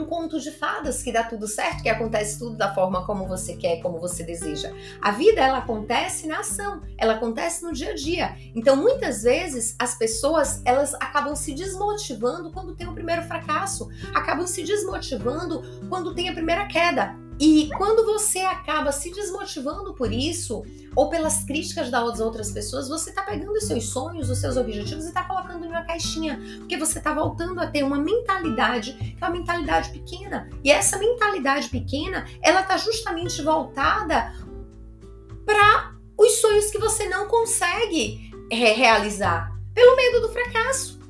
um 0.00 0.06
conto 0.06 0.40
de 0.40 0.50
fadas 0.50 1.02
que 1.02 1.12
dá 1.12 1.22
tudo 1.22 1.46
certo, 1.46 1.82
que 1.82 1.88
acontece 1.88 2.38
tudo 2.38 2.56
da 2.56 2.74
forma 2.74 3.04
como 3.04 3.26
você 3.26 3.56
quer, 3.56 3.80
como 3.80 3.98
você 3.98 4.24
deseja. 4.24 4.72
A 5.00 5.10
vida 5.12 5.40
ela 5.40 5.58
acontece 5.58 6.26
na 6.26 6.40
ação, 6.40 6.80
ela 6.96 7.14
acontece 7.14 7.62
no 7.62 7.72
dia 7.72 7.90
a 7.90 7.94
dia. 7.94 8.36
Então, 8.54 8.76
muitas 8.76 9.22
vezes 9.22 9.76
as 9.78 9.94
pessoas 9.96 10.62
elas 10.64 10.94
acabam 10.94 11.36
se 11.36 11.52
desmotivando 11.52 12.50
quando 12.50 12.74
tem 12.74 12.88
o 12.88 12.94
primeiro 12.94 13.22
fracasso, 13.22 13.88
acabam 14.14 14.46
se 14.46 14.62
desmotivando 14.62 15.62
quando 15.88 16.14
tem 16.14 16.28
a 16.28 16.32
primeira 16.32 16.66
queda. 16.66 17.21
E 17.40 17.70
quando 17.76 18.04
você 18.04 18.40
acaba 18.40 18.92
se 18.92 19.10
desmotivando 19.10 19.94
por 19.94 20.12
isso, 20.12 20.64
ou 20.94 21.08
pelas 21.08 21.44
críticas 21.44 21.90
das 21.90 22.20
outras 22.20 22.50
pessoas, 22.50 22.88
você 22.88 23.10
está 23.10 23.22
pegando 23.22 23.52
os 23.52 23.64
seus 23.64 23.84
sonhos, 23.84 24.30
os 24.30 24.38
seus 24.38 24.56
objetivos 24.56 25.04
e 25.04 25.08
está 25.08 25.24
colocando 25.24 25.64
em 25.64 25.68
uma 25.68 25.82
caixinha, 25.82 26.40
porque 26.58 26.76
você 26.76 26.98
está 26.98 27.12
voltando 27.12 27.60
a 27.60 27.66
ter 27.66 27.82
uma 27.82 27.98
mentalidade 27.98 28.92
que 28.92 29.16
é 29.20 29.26
uma 29.26 29.36
mentalidade 29.36 29.90
pequena. 29.90 30.48
E 30.62 30.70
essa 30.70 30.98
mentalidade 30.98 31.68
pequena, 31.68 32.26
ela 32.42 32.60
está 32.60 32.76
justamente 32.76 33.42
voltada 33.42 34.34
para 35.44 35.94
os 36.16 36.40
sonhos 36.40 36.70
que 36.70 36.78
você 36.78 37.08
não 37.08 37.26
consegue 37.26 38.30
realizar 38.50 39.52
pelo 39.74 39.96
medo 39.96 40.20
do 40.20 40.28
fracasso. 40.28 41.01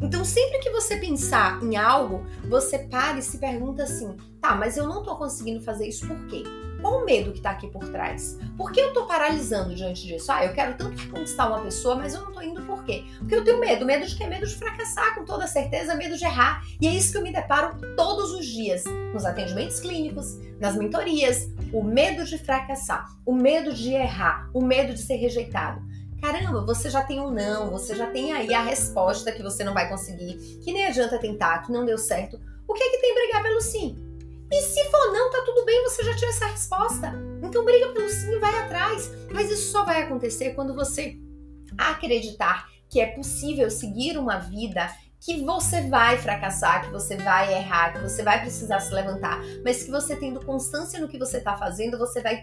Então, 0.00 0.24
sempre 0.24 0.58
que 0.60 0.70
você 0.70 0.96
pensar 0.96 1.62
em 1.62 1.76
algo, 1.76 2.24
você 2.48 2.78
para 2.78 3.18
e 3.18 3.22
se 3.22 3.38
pergunta 3.38 3.82
assim: 3.82 4.16
tá, 4.40 4.54
mas 4.54 4.76
eu 4.76 4.86
não 4.86 5.02
tô 5.02 5.16
conseguindo 5.16 5.60
fazer 5.62 5.86
isso 5.88 6.06
por 6.06 6.26
quê? 6.26 6.42
Qual 6.80 7.02
o 7.02 7.04
medo 7.04 7.32
que 7.32 7.40
tá 7.40 7.50
aqui 7.50 7.68
por 7.68 7.86
trás? 7.90 8.38
Por 8.56 8.72
que 8.72 8.80
eu 8.80 8.92
tô 8.92 9.04
paralisando 9.04 9.74
diante 9.74 10.06
disso? 10.06 10.32
Ah, 10.32 10.44
eu 10.44 10.54
quero 10.54 10.76
tanto 10.76 11.08
conquistar 11.08 11.48
uma 11.48 11.60
pessoa, 11.60 11.94
mas 11.94 12.14
eu 12.14 12.22
não 12.22 12.32
tô 12.32 12.40
indo 12.40 12.62
por 12.62 12.82
quê? 12.84 13.04
Porque 13.18 13.34
eu 13.34 13.44
tenho 13.44 13.60
medo. 13.60 13.84
Medo 13.84 14.06
de 14.06 14.16
quê? 14.16 14.26
Medo 14.26 14.46
de 14.46 14.54
fracassar, 14.54 15.14
com 15.14 15.24
toda 15.24 15.46
certeza, 15.46 15.94
medo 15.94 16.16
de 16.16 16.24
errar. 16.24 16.64
E 16.80 16.88
é 16.88 16.90
isso 16.90 17.12
que 17.12 17.18
eu 17.18 17.22
me 17.22 17.32
deparo 17.32 17.76
todos 17.96 18.32
os 18.32 18.46
dias 18.46 18.84
nos 19.12 19.26
atendimentos 19.26 19.78
clínicos, 19.80 20.38
nas 20.58 20.74
mentorias, 20.76 21.50
o 21.72 21.82
medo 21.82 22.24
de 22.24 22.38
fracassar, 22.38 23.06
o 23.26 23.34
medo 23.34 23.74
de 23.74 23.92
errar, 23.92 24.48
o 24.54 24.62
medo 24.62 24.94
de 24.94 25.00
ser 25.00 25.16
rejeitado. 25.16 25.82
Caramba, 26.20 26.60
você 26.64 26.90
já 26.90 27.02
tem 27.02 27.18
um 27.18 27.30
não, 27.30 27.70
você 27.70 27.94
já 27.94 28.10
tem 28.10 28.32
aí 28.32 28.52
a 28.52 28.62
resposta 28.62 29.32
que 29.32 29.42
você 29.42 29.64
não 29.64 29.72
vai 29.72 29.88
conseguir, 29.88 30.36
que 30.62 30.72
nem 30.72 30.86
adianta 30.86 31.18
tentar, 31.18 31.62
que 31.62 31.72
não 31.72 31.84
deu 31.84 31.96
certo. 31.96 32.38
O 32.68 32.74
que 32.74 32.82
é 32.82 32.90
que 32.90 32.98
tem 32.98 33.14
brigar 33.14 33.42
pelo 33.42 33.60
sim? 33.60 33.96
E 34.52 34.62
se 34.62 34.84
for 34.90 35.12
não, 35.12 35.30
tá 35.30 35.42
tudo 35.46 35.64
bem, 35.64 35.82
você 35.84 36.04
já 36.04 36.14
tinha 36.14 36.30
essa 36.30 36.46
resposta. 36.46 37.12
Então 37.42 37.64
briga 37.64 37.88
pelo 37.92 38.08
sim 38.08 38.32
e 38.32 38.38
vai 38.38 38.54
atrás. 38.58 39.10
Mas 39.32 39.50
isso 39.50 39.72
só 39.72 39.84
vai 39.84 40.02
acontecer 40.02 40.54
quando 40.54 40.74
você 40.74 41.16
acreditar 41.78 42.68
que 42.88 43.00
é 43.00 43.06
possível 43.06 43.70
seguir 43.70 44.18
uma 44.18 44.38
vida 44.38 44.90
que 45.20 45.42
você 45.44 45.82
vai 45.82 46.18
fracassar, 46.18 46.84
que 46.84 46.90
você 46.90 47.16
vai 47.16 47.54
errar, 47.54 47.92
que 47.92 48.00
você 48.00 48.22
vai 48.22 48.40
precisar 48.40 48.80
se 48.80 48.92
levantar, 48.92 49.40
mas 49.64 49.82
que 49.82 49.90
você 49.90 50.16
tendo 50.16 50.44
constância 50.44 50.98
no 50.98 51.08
que 51.08 51.18
você 51.18 51.36
está 51.36 51.56
fazendo, 51.56 51.98
você 51.98 52.20
vai 52.20 52.42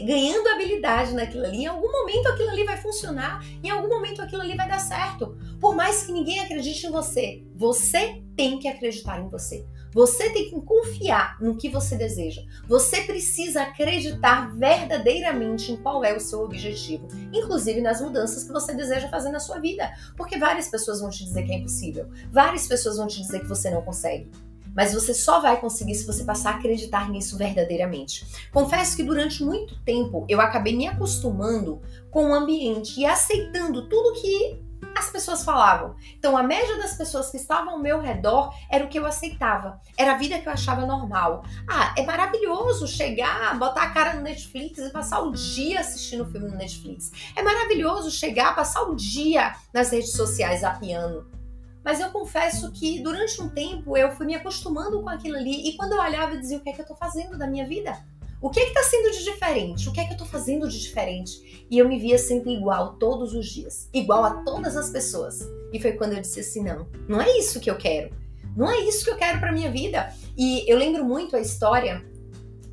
ganhando 0.00 0.48
habilidade 0.48 1.14
naquilo 1.14 1.44
ali. 1.44 1.58
Em 1.58 1.66
algum 1.66 1.90
momento 1.90 2.28
aquilo 2.28 2.50
ali 2.50 2.64
vai 2.64 2.76
funcionar, 2.76 3.44
em 3.62 3.70
algum 3.70 3.88
momento 3.88 4.22
aquilo 4.22 4.42
ali 4.42 4.56
vai 4.56 4.68
dar 4.68 4.78
certo. 4.78 5.36
Por 5.60 5.74
mais 5.74 6.04
que 6.04 6.12
ninguém 6.12 6.40
acredite 6.40 6.86
em 6.86 6.90
você, 6.90 7.44
você 7.54 8.22
tem 8.36 8.58
que 8.58 8.68
acreditar 8.68 9.20
em 9.20 9.28
você. 9.28 9.64
Você 9.94 10.30
tem 10.30 10.48
que 10.48 10.60
confiar 10.62 11.36
no 11.38 11.56
que 11.56 11.68
você 11.68 11.96
deseja. 11.96 12.42
Você 12.66 13.02
precisa 13.02 13.62
acreditar 13.62 14.56
verdadeiramente 14.56 15.70
em 15.70 15.76
qual 15.76 16.02
é 16.02 16.16
o 16.16 16.20
seu 16.20 16.40
objetivo, 16.40 17.06
inclusive 17.32 17.80
nas 17.82 18.00
mudanças 18.00 18.44
que 18.44 18.52
você 18.52 18.74
deseja 18.74 19.08
fazer 19.08 19.30
na 19.30 19.38
sua 19.38 19.58
vida. 19.58 19.92
Porque 20.16 20.38
várias 20.38 20.68
pessoas 20.68 21.00
vão 21.00 21.10
te 21.10 21.24
dizer 21.24 21.42
que 21.42 21.52
é 21.52 21.56
impossível, 21.56 22.08
várias 22.30 22.66
pessoas 22.66 22.96
vão 22.96 23.06
te 23.06 23.20
dizer 23.20 23.40
que 23.40 23.48
você 23.48 23.70
não 23.70 23.82
consegue. 23.82 24.30
Mas 24.74 24.94
você 24.94 25.12
só 25.14 25.40
vai 25.40 25.60
conseguir 25.60 25.94
se 25.94 26.06
você 26.06 26.24
passar 26.24 26.54
a 26.54 26.56
acreditar 26.56 27.10
nisso 27.10 27.36
verdadeiramente. 27.36 28.26
Confesso 28.50 28.96
que 28.96 29.02
durante 29.02 29.44
muito 29.44 29.80
tempo 29.82 30.26
eu 30.28 30.40
acabei 30.40 30.76
me 30.76 30.88
acostumando 30.88 31.80
com 32.10 32.30
o 32.30 32.34
ambiente 32.34 33.00
e 33.00 33.06
aceitando 33.06 33.88
tudo 33.88 34.20
que 34.20 34.62
as 34.94 35.10
pessoas 35.10 35.44
falavam. 35.44 35.94
Então, 36.18 36.36
a 36.36 36.42
média 36.42 36.76
das 36.76 36.94
pessoas 36.94 37.30
que 37.30 37.36
estavam 37.36 37.74
ao 37.74 37.78
meu 37.78 38.00
redor 38.00 38.54
era 38.70 38.84
o 38.84 38.88
que 38.88 38.98
eu 38.98 39.06
aceitava. 39.06 39.80
Era 39.96 40.12
a 40.12 40.18
vida 40.18 40.38
que 40.38 40.48
eu 40.48 40.52
achava 40.52 40.84
normal. 40.86 41.44
Ah, 41.68 41.94
é 41.96 42.04
maravilhoso 42.04 42.86
chegar, 42.86 43.58
botar 43.58 43.82
a 43.82 43.90
cara 43.90 44.14
no 44.14 44.22
Netflix 44.22 44.78
e 44.78 44.90
passar 44.90 45.20
o 45.20 45.32
dia 45.32 45.80
assistindo 45.80 46.26
filme 46.26 46.48
no 46.48 46.56
Netflix. 46.56 47.10
É 47.34 47.42
maravilhoso 47.42 48.10
chegar, 48.10 48.54
passar 48.54 48.82
o 48.82 48.94
dia 48.94 49.54
nas 49.72 49.90
redes 49.90 50.12
sociais 50.12 50.62
apiando. 50.62 51.41
Mas 51.84 52.00
eu 52.00 52.10
confesso 52.10 52.70
que 52.72 53.00
durante 53.00 53.40
um 53.40 53.48
tempo 53.48 53.96
eu 53.96 54.12
fui 54.12 54.26
me 54.26 54.34
acostumando 54.34 55.02
com 55.02 55.08
aquilo 55.08 55.36
ali 55.36 55.68
e 55.68 55.76
quando 55.76 55.92
eu 55.92 56.00
olhava 56.00 56.34
eu 56.34 56.40
dizia 56.40 56.58
o 56.58 56.60
que 56.60 56.70
é 56.70 56.72
que 56.72 56.82
eu 56.82 56.86
tô 56.86 56.94
fazendo 56.94 57.36
da 57.36 57.46
minha 57.46 57.66
vida? 57.66 57.98
O 58.40 58.50
que 58.50 58.58
é 58.58 58.66
que 58.66 58.74
tá 58.74 58.82
sendo 58.82 59.12
de 59.12 59.22
diferente? 59.22 59.88
O 59.88 59.92
que 59.92 60.00
é 60.00 60.04
que 60.04 60.14
eu 60.14 60.16
tô 60.16 60.24
fazendo 60.24 60.68
de 60.68 60.80
diferente? 60.80 61.64
E 61.70 61.78
eu 61.78 61.88
me 61.88 61.96
via 61.98 62.18
sempre 62.18 62.52
igual 62.52 62.94
todos 62.94 63.34
os 63.34 63.46
dias, 63.46 63.88
igual 63.92 64.24
a 64.24 64.42
todas 64.42 64.76
as 64.76 64.90
pessoas. 64.90 65.48
E 65.72 65.80
foi 65.80 65.92
quando 65.92 66.14
eu 66.14 66.20
disse 66.20 66.40
assim: 66.40 66.64
não, 66.64 66.88
não 67.08 67.20
é 67.20 67.38
isso 67.38 67.60
que 67.60 67.70
eu 67.70 67.76
quero. 67.76 68.10
Não 68.56 68.68
é 68.68 68.80
isso 68.80 69.04
que 69.04 69.10
eu 69.10 69.16
quero 69.16 69.38
para 69.38 69.52
minha 69.52 69.70
vida. 69.70 70.12
E 70.36 70.68
eu 70.70 70.76
lembro 70.76 71.04
muito 71.04 71.36
a 71.36 71.40
história 71.40 72.04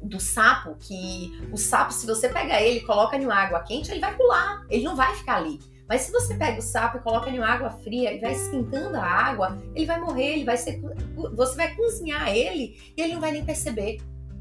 do 0.02 0.20
sapo, 0.20 0.76
que 0.80 1.32
o 1.52 1.58
sapo, 1.58 1.94
se 1.94 2.06
você 2.06 2.28
pega 2.28 2.60
ele 2.60 2.80
e 2.80 2.86
coloca 2.86 3.16
em 3.16 3.26
água 3.30 3.62
quente, 3.62 3.92
ele 3.92 4.00
vai 4.00 4.16
pular, 4.16 4.66
ele 4.70 4.84
não 4.84 4.96
vai 4.96 5.16
ficar 5.16 5.38
ali. 5.38 5.60
Mas 5.90 6.02
se 6.02 6.12
você 6.12 6.36
pega 6.36 6.60
o 6.60 6.62
sapo 6.62 6.98
e 6.98 7.02
coloca 7.02 7.32
em 7.32 7.40
água 7.40 7.72
fria 7.72 8.14
e 8.14 8.20
vai 8.20 8.34
esquentando 8.34 8.96
a 8.96 9.04
água, 9.04 9.58
ele 9.74 9.88
vai 9.88 10.00
morrer, 10.00 10.34
ele 10.34 10.46
vai 10.46 10.56
ser, 10.56 10.80
você 11.34 11.56
vai 11.56 11.76
cozinhar 11.76 12.30
ele 12.30 12.78
e 12.96 13.02
ele 13.02 13.14
não 13.14 13.22
vai 13.22 13.32
nem 13.32 13.44
perceber. 13.44 13.98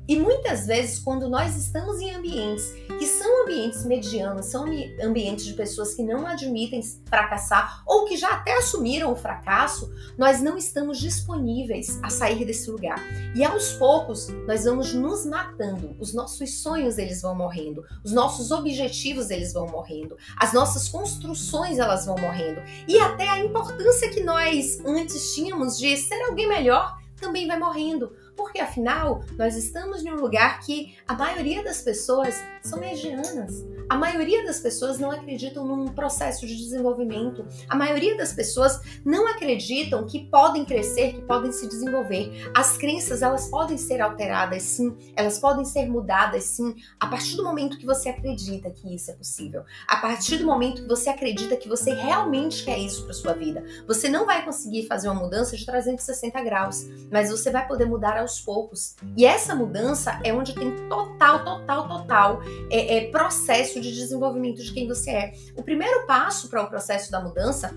E 0.09 0.19
muitas 0.19 0.67
vezes, 0.67 0.99
quando 0.99 1.29
nós 1.29 1.55
estamos 1.55 2.00
em 2.00 2.11
ambientes 2.15 2.73
que 2.99 3.07
são 3.07 3.43
ambientes 3.43 3.85
medianos, 3.85 4.47
são 4.47 4.65
ambientes 5.03 5.45
de 5.45 5.53
pessoas 5.53 5.95
que 5.95 6.03
não 6.03 6.27
admitem 6.27 6.81
fracassar 7.05 7.83
ou 7.87 8.07
que 8.07 8.17
já 8.17 8.31
até 8.31 8.57
assumiram 8.57 9.12
o 9.12 9.17
fracasso, 9.17 9.93
nós 10.17 10.41
não 10.41 10.57
estamos 10.57 10.99
disponíveis 10.99 12.00
a 12.03 12.09
sair 12.09 12.47
desse 12.47 12.71
lugar. 12.71 12.99
E 13.37 13.45
aos 13.45 13.75
poucos, 13.75 14.29
nós 14.47 14.65
vamos 14.65 14.95
nos 14.95 15.27
matando. 15.27 15.95
Os 16.00 16.15
nossos 16.15 16.62
sonhos 16.62 16.97
eles 16.97 17.21
vão 17.21 17.35
morrendo, 17.35 17.85
os 18.03 18.11
nossos 18.11 18.50
objetivos 18.50 19.29
eles 19.29 19.53
vão 19.53 19.67
morrendo, 19.67 20.17
as 20.38 20.55
nossas 20.55 20.88
construções 20.88 21.79
elas 21.79 22.07
vão 22.07 22.17
morrendo 22.17 22.62
e 22.88 22.99
até 22.99 23.29
a 23.29 23.45
importância 23.45 24.09
que 24.09 24.23
nós 24.23 24.81
antes 24.87 25.35
tínhamos 25.35 25.77
de 25.77 25.97
ser 25.99 26.21
alguém 26.23 26.49
melhor 26.49 26.97
também 27.21 27.47
vai 27.47 27.59
morrendo 27.59 28.12
porque 28.38 28.61
afinal, 28.61 29.25
nós 29.37 29.57
estamos 29.57 30.04
em 30.04 30.12
um 30.12 30.21
lugar 30.21 30.61
que 30.61 30.97
a 31.09 31.12
maioria 31.12 31.64
das 31.64 31.83
pessoas 31.83 32.37
são 32.62 32.78
medianas. 32.78 33.66
A 33.88 33.97
maioria 33.97 34.45
das 34.45 34.61
pessoas 34.61 34.99
não 34.99 35.11
acreditam 35.11 35.66
num 35.66 35.88
processo 35.88 36.47
de 36.47 36.54
desenvolvimento. 36.54 37.45
A 37.68 37.75
maioria 37.75 38.16
das 38.16 38.33
pessoas 38.33 38.80
não 39.04 39.26
acreditam 39.26 40.07
que 40.07 40.26
podem 40.26 40.64
crescer, 40.64 41.14
que 41.14 41.23
podem 41.23 41.50
se 41.50 41.66
desenvolver. 41.66 42.50
As 42.54 42.76
crenças, 42.76 43.23
elas 43.23 43.49
podem 43.49 43.78
ser 43.78 44.00
alteradas, 44.00 44.62
sim. 44.62 44.95
Elas 45.16 45.38
podem 45.38 45.64
ser 45.64 45.88
mudadas, 45.88 46.45
sim. 46.45 46.76
A 47.00 47.07
partir 47.07 47.37
do 47.37 47.42
momento 47.42 47.78
que 47.78 47.87
você 47.87 48.11
acredita 48.11 48.71
que 48.71 48.95
isso 48.95 49.11
é 49.11 49.14
possível. 49.14 49.64
A 49.87 49.97
partir 49.97 50.37
do 50.37 50.47
momento 50.47 50.83
que 50.83 50.88
você 50.88 51.09
acredita 51.09 51.57
que 51.57 51.68
você 51.68 51.95
realmente 51.95 52.64
quer 52.64 52.78
isso 52.78 53.04
para 53.04 53.14
sua 53.14 53.33
vida. 53.33 53.64
Você 53.87 54.09
não 54.09 54.26
vai 54.26 54.45
conseguir 54.45 54.87
fazer 54.87 55.09
uma 55.09 55.21
mudança 55.23 55.57
de 55.57 55.64
360 55.64 56.40
graus, 56.42 56.87
mas 57.11 57.30
você 57.30 57.50
vai 57.50 57.66
poder 57.66 57.87
mudar 57.87 58.18
aos 58.18 58.27
poucos. 58.40 58.97
E 59.16 59.25
essa 59.25 59.54
mudança 59.54 60.20
é 60.25 60.32
onde 60.32 60.54
tem 60.54 60.75
total, 60.88 61.44
total, 61.44 61.88
total 61.88 62.40
é, 62.70 62.97
é 62.97 63.11
processo 63.11 63.80
de 63.80 63.94
desenvolvimento 63.94 64.62
de 64.62 64.73
quem 64.73 64.87
você 64.87 65.11
é. 65.11 65.32
O 65.56 65.62
primeiro 65.62 66.06
passo 66.06 66.49
para 66.49 66.62
o 66.62 66.68
processo 66.68 67.11
da 67.11 67.20
mudança 67.20 67.75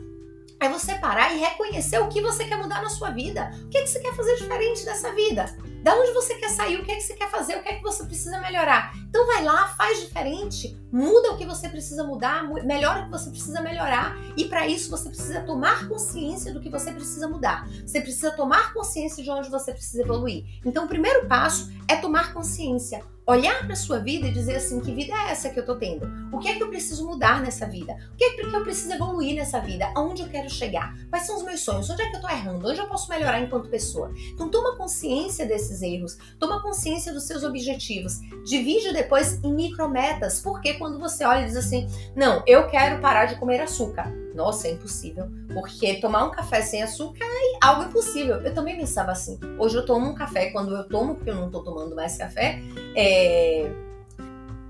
é 0.60 0.70
você 0.70 0.96
parar 0.96 1.34
e 1.34 1.40
reconhecer 1.40 2.00
o 2.00 2.08
que 2.08 2.22
você 2.22 2.46
quer 2.46 2.58
mudar 2.58 2.82
na 2.82 2.90
sua 2.90 3.10
vida. 3.10 3.52
O 3.66 3.70
que, 3.70 3.78
é 3.78 3.82
que 3.82 3.90
você 3.90 4.00
quer 4.00 4.16
fazer 4.16 4.36
diferente 4.36 4.86
dessa 4.86 5.14
vida? 5.14 5.46
Da 5.82 5.96
onde 5.96 6.14
você 6.14 6.36
quer 6.36 6.50
sair? 6.50 6.80
O 6.80 6.86
que 6.86 6.92
é 6.92 6.96
que 6.96 7.02
você 7.02 7.16
quer 7.16 7.30
fazer? 7.30 7.58
O 7.58 7.64
que 7.64 7.70
é 7.70 7.76
que 7.76 7.82
você 7.82 8.04
precisa 8.04 8.40
melhorar? 8.40 8.94
Então 9.10 9.26
vai 9.26 9.44
lá, 9.44 9.68
faz 9.70 10.00
diferente, 10.00 10.78
muda 10.92 11.32
o 11.32 11.38
que 11.38 11.46
você 11.46 11.68
precisa 11.68 12.04
mudar, 12.04 12.48
melhora 12.64 13.02
o 13.02 13.06
que 13.06 13.12
você 13.12 13.30
precisa 13.32 13.62
melhorar. 13.62 14.16
E 14.38 14.46
para 14.46 14.68
isso 14.68 14.92
você 14.92 15.10
precisa 15.10 15.42
tomar 15.42 15.88
consciência 15.88 16.54
do 16.54 16.60
que 16.60 16.70
você 16.70 16.92
precisa 16.92 17.28
mudar. 17.28 17.68
Você 17.86 18.00
precisa 18.00 18.32
tomar 18.32 18.74
consciência 18.74 19.24
de 19.24 19.32
onde 19.32 19.50
você 19.50 19.74
precisa 19.74 20.04
evoluir. 20.04 20.46
Então 20.64 20.86
o 20.86 20.88
primeiro 20.88 21.28
passo 21.28 21.72
é 21.88 21.96
tomar 21.96 22.32
consciência 22.32 23.04
olhar 23.32 23.66
para 23.66 23.76
sua 23.76 24.00
vida 24.00 24.28
e 24.28 24.32
dizer 24.32 24.58
assim: 24.58 24.80
que 24.80 24.94
vida 24.94 25.14
é 25.14 25.32
essa 25.32 25.50
que 25.50 25.60
eu 25.60 25.66
tô 25.66 25.76
tendo? 25.76 26.08
O 26.32 26.40
que 26.40 26.48
é 26.48 26.56
que 26.56 26.64
eu 26.64 26.70
preciso 26.70 27.06
mudar 27.06 27.42
nessa 27.42 27.66
vida? 27.66 27.94
O 28.14 28.16
que 28.16 28.24
é 28.24 28.30
que 28.32 28.42
eu 28.42 28.64
preciso 28.64 28.94
evoluir 28.94 29.36
nessa 29.36 29.60
vida? 29.60 29.92
Aonde 29.96 30.22
eu 30.22 30.30
quero 30.30 30.50
chegar? 30.50 30.96
Quais 31.10 31.26
são 31.26 31.38
os 31.38 31.44
meus 31.44 31.62
sonhos? 31.62 31.90
Onde 31.90 32.02
é 32.02 32.10
que 32.10 32.18
eu 32.18 32.22
tô 32.22 32.30
errando? 32.30 32.68
Onde 32.68 32.80
eu 32.80 32.88
posso 32.88 33.10
melhorar 33.10 33.40
enquanto 33.42 33.70
pessoa? 33.70 34.12
Então, 34.34 34.50
toma 34.50 34.78
consciência 34.78 35.46
desses 35.46 35.82
erros, 35.82 36.18
toma 36.40 36.62
consciência 36.62 37.14
dos 37.14 37.24
seus 37.24 37.44
objetivos, 37.44 38.20
divide 38.46 38.94
depois 38.94 39.42
em 39.44 39.54
micrometas, 39.54 40.42
porque 40.42 40.74
quando 40.76 41.00
você 41.00 41.24
olha 41.24 41.42
e 41.42 41.46
diz 41.46 41.56
assim: 41.56 41.88
não, 42.16 42.44
eu 42.46 42.68
quero 42.68 43.02
parar 43.02 43.26
de 43.26 43.36
comer 43.36 43.62
açúcar. 43.62 44.12
Nossa, 44.34 44.68
é 44.68 44.72
impossível. 44.72 45.30
Porque 45.54 45.96
tomar 45.96 46.26
um 46.26 46.32
café 46.32 46.62
sem 46.62 46.82
açúcar 46.82 47.26
é 47.26 47.66
algo 47.66 47.84
impossível. 47.84 48.38
Eu 48.38 48.54
também 48.54 48.78
pensava 48.78 49.12
assim. 49.12 49.40
Hoje 49.58 49.78
eu 49.78 49.86
tomo 49.86 50.08
um 50.08 50.16
café, 50.16 50.52
quando 50.52 50.76
eu 50.76 50.88
tomo, 50.88 51.16
porque 51.16 51.30
eu 51.30 51.36
não 51.36 51.50
tô 51.50 51.62
tomando 51.64 51.96
mais 51.96 52.18
café, 52.18 52.62
é, 52.96 53.72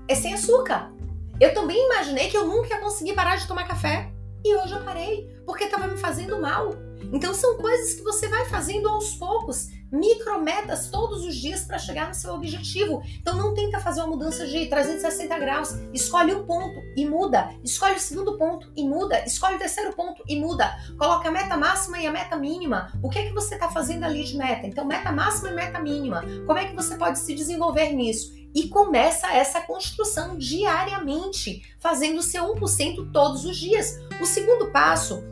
é 0.08 0.14
sem 0.14 0.34
açúcar. 0.34 0.92
Eu 1.40 1.54
também 1.54 1.84
imaginei 1.86 2.28
que 2.28 2.36
eu 2.36 2.46
nunca 2.46 2.68
ia 2.68 2.80
conseguir 2.80 3.14
parar 3.14 3.36
de 3.36 3.46
tomar 3.46 3.66
café. 3.66 4.10
E 4.44 4.56
hoje 4.56 4.72
eu 4.72 4.82
parei, 4.82 5.32
porque 5.46 5.64
estava 5.64 5.86
me 5.86 5.96
fazendo 5.96 6.40
mal. 6.40 6.70
Então 7.12 7.32
são 7.32 7.56
coisas 7.58 7.94
que 7.94 8.02
você 8.02 8.28
vai 8.28 8.44
fazendo 8.46 8.88
aos 8.88 9.14
poucos, 9.14 9.68
micrometas 9.92 10.88
todos 10.88 11.24
os 11.24 11.36
dias 11.36 11.64
para 11.64 11.78
chegar 11.78 12.08
no 12.08 12.14
seu 12.14 12.32
objetivo. 12.32 13.02
Então 13.20 13.36
não 13.36 13.54
tenta 13.54 13.78
fazer 13.78 14.00
uma 14.00 14.08
mudança 14.08 14.46
de 14.46 14.66
360 14.66 15.38
graus. 15.38 15.74
Escolhe 15.92 16.34
um 16.34 16.46
ponto 16.46 16.80
e 16.96 17.04
muda. 17.06 17.50
Escolhe 17.62 17.96
o 17.96 18.00
segundo 18.00 18.38
ponto 18.38 18.72
e 18.74 18.82
muda. 18.82 19.22
Escolhe 19.26 19.56
o 19.56 19.58
terceiro 19.58 19.92
ponto 19.92 20.22
e 20.26 20.40
muda. 20.40 20.74
Coloca 20.98 21.28
a 21.28 21.32
meta 21.32 21.56
máxima 21.56 21.98
e 21.98 22.06
a 22.06 22.12
meta 22.12 22.36
mínima. 22.36 22.90
O 23.02 23.10
que 23.10 23.18
é 23.18 23.26
que 23.26 23.34
você 23.34 23.54
está 23.54 23.68
fazendo 23.68 24.04
ali 24.04 24.24
de 24.24 24.36
meta? 24.36 24.66
Então 24.66 24.86
meta 24.86 25.12
máxima 25.12 25.50
e 25.50 25.54
meta 25.54 25.78
mínima. 25.78 26.24
Como 26.46 26.58
é 26.58 26.64
que 26.64 26.74
você 26.74 26.96
pode 26.96 27.18
se 27.18 27.34
desenvolver 27.34 27.92
nisso? 27.92 28.32
E 28.54 28.68
começa 28.68 29.32
essa 29.32 29.62
construção 29.62 30.36
diariamente, 30.36 31.62
fazendo 31.80 32.18
o 32.18 32.22
seu 32.22 32.54
1% 32.54 33.10
todos 33.10 33.44
os 33.46 33.56
dias. 33.56 33.98
O 34.20 34.26
segundo 34.26 34.70
passo 34.70 35.24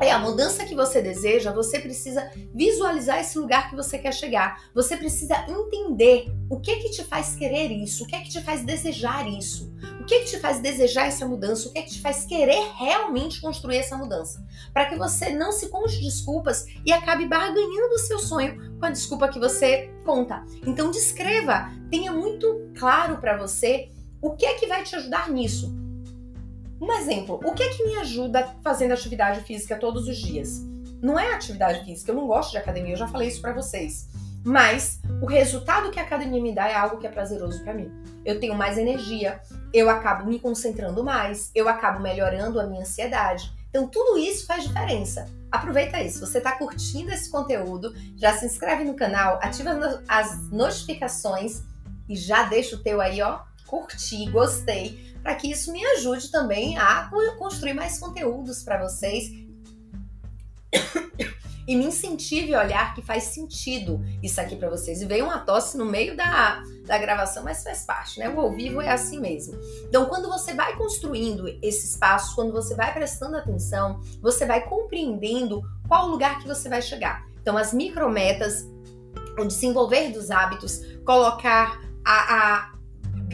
é 0.00 0.10
a 0.10 0.18
mudança 0.18 0.64
que 0.64 0.74
você 0.74 1.00
deseja, 1.00 1.52
você 1.52 1.78
precisa 1.78 2.30
visualizar 2.54 3.20
esse 3.20 3.38
lugar 3.38 3.70
que 3.70 3.76
você 3.76 3.98
quer 3.98 4.12
chegar. 4.12 4.62
Você 4.74 4.96
precisa 4.96 5.44
entender 5.48 6.32
o 6.50 6.60
que 6.60 6.76
que 6.76 6.90
te 6.90 7.04
faz 7.04 7.34
querer 7.34 7.70
isso, 7.70 8.04
o 8.04 8.06
que 8.06 8.16
é 8.16 8.20
que 8.20 8.30
te 8.30 8.40
faz 8.40 8.64
desejar 8.64 9.28
isso. 9.28 9.72
O 10.00 10.06
que, 10.06 10.20
que 10.20 10.26
te 10.26 10.38
faz 10.38 10.60
desejar 10.60 11.06
essa 11.06 11.26
mudança? 11.26 11.66
O 11.66 11.72
que, 11.72 11.82
que 11.82 11.92
te 11.92 12.00
faz 12.00 12.26
querer 12.26 12.62
realmente 12.76 13.40
construir 13.40 13.78
essa 13.78 13.96
mudança? 13.96 14.46
Para 14.70 14.84
que 14.84 14.96
você 14.96 15.30
não 15.30 15.50
se 15.50 15.68
conte 15.68 15.98
desculpas 15.98 16.66
e 16.84 16.92
acabe 16.92 17.26
barganhando 17.26 17.94
o 17.94 17.98
seu 17.98 18.18
sonho 18.18 18.78
com 18.78 18.84
a 18.84 18.90
desculpa 18.90 19.28
que 19.28 19.38
você 19.38 19.90
conta. 20.04 20.44
Então 20.66 20.90
descreva, 20.90 21.70
tenha 21.90 22.12
muito 22.12 22.70
claro 22.78 23.16
para 23.16 23.38
você 23.38 23.90
o 24.20 24.32
que 24.32 24.44
é 24.44 24.54
que 24.54 24.66
vai 24.66 24.82
te 24.82 24.94
ajudar 24.94 25.30
nisso. 25.30 25.74
Um 26.80 26.92
exemplo, 26.92 27.40
o 27.44 27.52
que 27.52 27.62
é 27.62 27.68
que 27.70 27.84
me 27.84 27.96
ajuda 27.96 28.54
fazendo 28.62 28.92
atividade 28.92 29.40
física 29.42 29.76
todos 29.76 30.08
os 30.08 30.16
dias? 30.16 30.60
Não 31.00 31.18
é 31.18 31.32
atividade 31.32 31.84
física, 31.84 32.10
eu 32.10 32.16
não 32.16 32.26
gosto 32.26 32.50
de 32.50 32.58
academia, 32.58 32.94
eu 32.94 32.98
já 32.98 33.06
falei 33.06 33.28
isso 33.28 33.40
para 33.40 33.52
vocês. 33.52 34.08
Mas 34.44 35.00
o 35.22 35.26
resultado 35.26 35.90
que 35.90 35.98
a 35.98 36.02
academia 36.02 36.40
me 36.40 36.54
dá 36.54 36.68
é 36.68 36.74
algo 36.74 36.98
que 36.98 37.06
é 37.06 37.10
prazeroso 37.10 37.62
para 37.62 37.72
mim. 37.72 37.90
Eu 38.24 38.38
tenho 38.38 38.54
mais 38.54 38.76
energia, 38.76 39.40
eu 39.72 39.88
acabo 39.88 40.26
me 40.26 40.38
concentrando 40.38 41.02
mais, 41.02 41.50
eu 41.54 41.68
acabo 41.68 42.00
melhorando 42.00 42.60
a 42.60 42.66
minha 42.66 42.82
ansiedade. 42.82 43.50
Então 43.70 43.88
tudo 43.88 44.18
isso 44.18 44.46
faz 44.46 44.64
diferença. 44.64 45.26
Aproveita 45.50 46.02
isso. 46.02 46.20
Você 46.20 46.38
está 46.38 46.52
curtindo 46.52 47.10
esse 47.10 47.30
conteúdo, 47.30 47.94
já 48.16 48.34
se 48.34 48.44
inscreve 48.44 48.84
no 48.84 48.94
canal, 48.94 49.38
ativa 49.42 50.02
as 50.06 50.50
notificações 50.50 51.62
e 52.08 52.14
já 52.14 52.44
deixa 52.44 52.76
o 52.76 52.82
teu 52.82 53.00
aí, 53.00 53.22
ó, 53.22 53.40
curtir, 53.66 54.30
gostei, 54.30 55.13
para 55.24 55.34
que 55.36 55.50
isso 55.50 55.72
me 55.72 55.82
ajude 55.96 56.30
também 56.30 56.76
a 56.76 57.10
construir 57.38 57.72
mais 57.72 57.98
conteúdos 57.98 58.62
para 58.62 58.86
vocês 58.86 59.32
e 61.66 61.74
me 61.74 61.86
incentive 61.86 62.54
a 62.54 62.60
olhar 62.60 62.94
que 62.94 63.00
faz 63.00 63.24
sentido 63.24 64.04
isso 64.22 64.38
aqui 64.38 64.54
para 64.54 64.68
vocês. 64.68 65.00
E 65.00 65.06
veio 65.06 65.24
uma 65.24 65.38
tosse 65.38 65.78
no 65.78 65.86
meio 65.86 66.14
da, 66.14 66.62
da 66.84 66.98
gravação, 66.98 67.42
mas 67.42 67.62
faz 67.62 67.86
parte, 67.86 68.20
né? 68.20 68.28
O 68.28 68.38
ao 68.38 68.52
vivo 68.52 68.82
é 68.82 68.90
assim 68.90 69.18
mesmo. 69.18 69.58
Então, 69.88 70.04
quando 70.04 70.28
você 70.28 70.52
vai 70.52 70.76
construindo 70.76 71.48
esse 71.62 71.86
espaço, 71.86 72.34
quando 72.34 72.52
você 72.52 72.74
vai 72.74 72.92
prestando 72.92 73.38
atenção, 73.38 74.02
você 74.20 74.44
vai 74.44 74.68
compreendendo 74.68 75.62
qual 75.88 76.06
lugar 76.06 76.38
que 76.38 76.46
você 76.46 76.68
vai 76.68 76.82
chegar. 76.82 77.24
Então, 77.40 77.56
as 77.56 77.72
micrometas, 77.72 78.66
o 79.38 79.44
desenvolver 79.46 80.10
dos 80.10 80.30
hábitos, 80.30 80.82
colocar 81.02 81.80
a, 82.04 82.66
a 82.66 82.73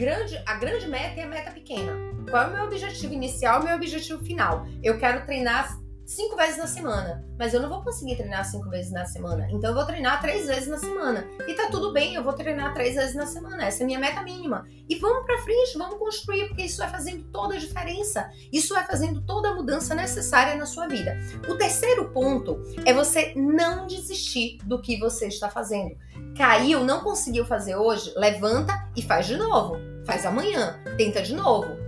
grande, 0.01 0.41
a 0.47 0.55
grande 0.55 0.87
meta 0.87 1.19
e 1.19 1.23
a 1.23 1.27
meta 1.27 1.51
pequena. 1.51 1.93
Qual 2.27 2.43
é 2.43 2.47
o 2.47 2.53
meu 2.53 2.63
objetivo 2.63 3.13
inicial 3.13 3.59
e 3.59 3.61
o 3.61 3.65
meu 3.65 3.75
objetivo 3.75 4.25
final? 4.25 4.65
Eu 4.81 4.97
quero 4.97 5.23
treinar 5.27 5.79
cinco 6.03 6.35
vezes 6.35 6.57
na 6.57 6.65
semana, 6.65 7.23
mas 7.37 7.53
eu 7.53 7.61
não 7.61 7.69
vou 7.69 7.83
conseguir 7.83 8.15
treinar 8.15 8.43
cinco 8.43 8.67
vezes 8.67 8.91
na 8.91 9.05
semana. 9.05 9.47
Então 9.51 9.69
eu 9.69 9.75
vou 9.75 9.85
treinar 9.85 10.19
três 10.19 10.47
vezes 10.47 10.67
na 10.67 10.79
semana. 10.79 11.23
E 11.47 11.53
tá 11.53 11.67
tudo 11.69 11.93
bem, 11.93 12.15
eu 12.15 12.23
vou 12.23 12.33
treinar 12.33 12.73
três 12.73 12.95
vezes 12.95 13.13
na 13.13 13.27
semana. 13.27 13.63
Essa 13.63 13.81
é 13.81 13.83
a 13.83 13.85
minha 13.85 13.99
meta 13.99 14.23
mínima. 14.23 14.65
E 14.89 14.95
vamos 14.95 15.23
para 15.23 15.37
frente, 15.37 15.77
vamos 15.77 15.99
construir, 15.99 16.47
porque 16.47 16.63
isso 16.63 16.79
vai 16.79 16.89
fazendo 16.89 17.23
toda 17.31 17.53
a 17.53 17.59
diferença. 17.59 18.27
Isso 18.51 18.73
vai 18.73 18.83
fazendo 18.87 19.21
toda 19.21 19.49
a 19.49 19.53
mudança 19.53 19.93
necessária 19.93 20.55
na 20.55 20.65
sua 20.65 20.87
vida. 20.87 21.15
O 21.47 21.55
terceiro 21.55 22.09
ponto 22.09 22.59
é 22.87 22.91
você 22.91 23.33
não 23.35 23.85
desistir 23.85 24.57
do 24.63 24.81
que 24.81 24.97
você 24.97 25.27
está 25.27 25.47
fazendo. 25.47 25.95
Caiu, 26.35 26.83
não 26.83 27.01
conseguiu 27.01 27.45
fazer 27.45 27.75
hoje, 27.75 28.11
levanta 28.17 28.89
e 28.97 29.03
faz 29.03 29.27
de 29.27 29.37
novo. 29.37 29.90
Faz 30.05 30.25
amanhã, 30.25 30.79
tenta 30.97 31.21
de 31.21 31.33
novo 31.33 31.81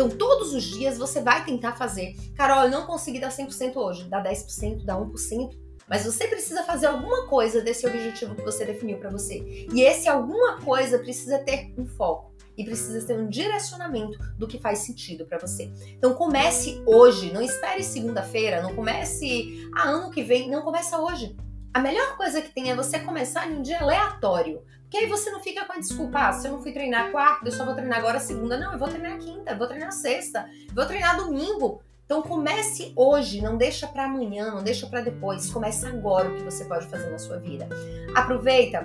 então, 0.00 0.08
todos 0.08 0.54
os 0.54 0.62
dias 0.62 0.96
você 0.96 1.20
vai 1.20 1.44
tentar 1.44 1.76
fazer. 1.76 2.16
Carol, 2.34 2.64
eu 2.64 2.70
não 2.70 2.86
consegui 2.86 3.20
dar 3.20 3.28
100% 3.28 3.76
hoje. 3.76 4.08
Dá 4.08 4.22
10%, 4.22 4.82
dá 4.82 4.96
1%. 4.96 5.50
Mas 5.86 6.06
você 6.06 6.26
precisa 6.26 6.62
fazer 6.62 6.86
alguma 6.86 7.26
coisa 7.26 7.60
desse 7.60 7.86
objetivo 7.86 8.34
que 8.34 8.40
você 8.40 8.64
definiu 8.64 8.96
para 8.96 9.10
você. 9.10 9.66
E 9.70 9.82
esse 9.82 10.08
alguma 10.08 10.58
coisa 10.58 10.98
precisa 10.98 11.38
ter 11.40 11.74
um 11.76 11.84
foco 11.84 12.32
e 12.56 12.64
precisa 12.64 13.06
ter 13.06 13.14
um 13.14 13.28
direcionamento 13.28 14.18
do 14.38 14.48
que 14.48 14.58
faz 14.58 14.78
sentido 14.78 15.26
para 15.26 15.36
você. 15.36 15.70
Então 15.88 16.14
comece 16.14 16.82
hoje, 16.86 17.30
não 17.30 17.42
espere 17.42 17.84
segunda-feira, 17.84 18.62
não 18.62 18.74
comece 18.74 19.68
a 19.76 19.82
ah, 19.82 19.88
ano 19.90 20.10
que 20.10 20.22
vem, 20.22 20.48
não 20.48 20.62
começa 20.62 20.98
hoje. 20.98 21.36
A 21.74 21.78
melhor 21.78 22.16
coisa 22.16 22.40
que 22.40 22.54
tem 22.54 22.70
é 22.70 22.74
você 22.74 23.00
começar 23.00 23.46
em 23.46 23.58
um 23.58 23.62
dia 23.62 23.80
aleatório. 23.80 24.62
Porque 24.90 25.04
aí 25.04 25.06
você 25.06 25.30
não 25.30 25.38
fica 25.38 25.64
com 25.64 25.72
a 25.72 25.78
desculpa, 25.78 26.18
ah, 26.18 26.32
se 26.32 26.48
eu 26.48 26.50
não 26.50 26.60
fui 26.60 26.72
treinar 26.72 27.12
quarta, 27.12 27.46
eu 27.46 27.52
só 27.52 27.64
vou 27.64 27.74
treinar 27.74 28.00
agora 28.00 28.18
segunda. 28.18 28.58
Não, 28.58 28.72
eu 28.72 28.78
vou 28.78 28.88
treinar 28.88 29.18
quinta, 29.18 29.54
vou 29.54 29.68
treinar 29.68 29.92
sexta, 29.92 30.50
vou 30.74 30.84
treinar 30.84 31.16
domingo. 31.16 31.80
Então 32.04 32.22
comece 32.22 32.92
hoje, 32.96 33.40
não 33.40 33.56
deixa 33.56 33.86
para 33.86 34.06
amanhã, 34.06 34.50
não 34.50 34.64
deixa 34.64 34.88
para 34.88 35.00
depois. 35.00 35.48
Comece 35.48 35.86
agora 35.86 36.28
o 36.28 36.34
que 36.34 36.42
você 36.42 36.64
pode 36.64 36.88
fazer 36.88 37.08
na 37.08 37.20
sua 37.20 37.38
vida. 37.38 37.68
Aproveita 38.16 38.84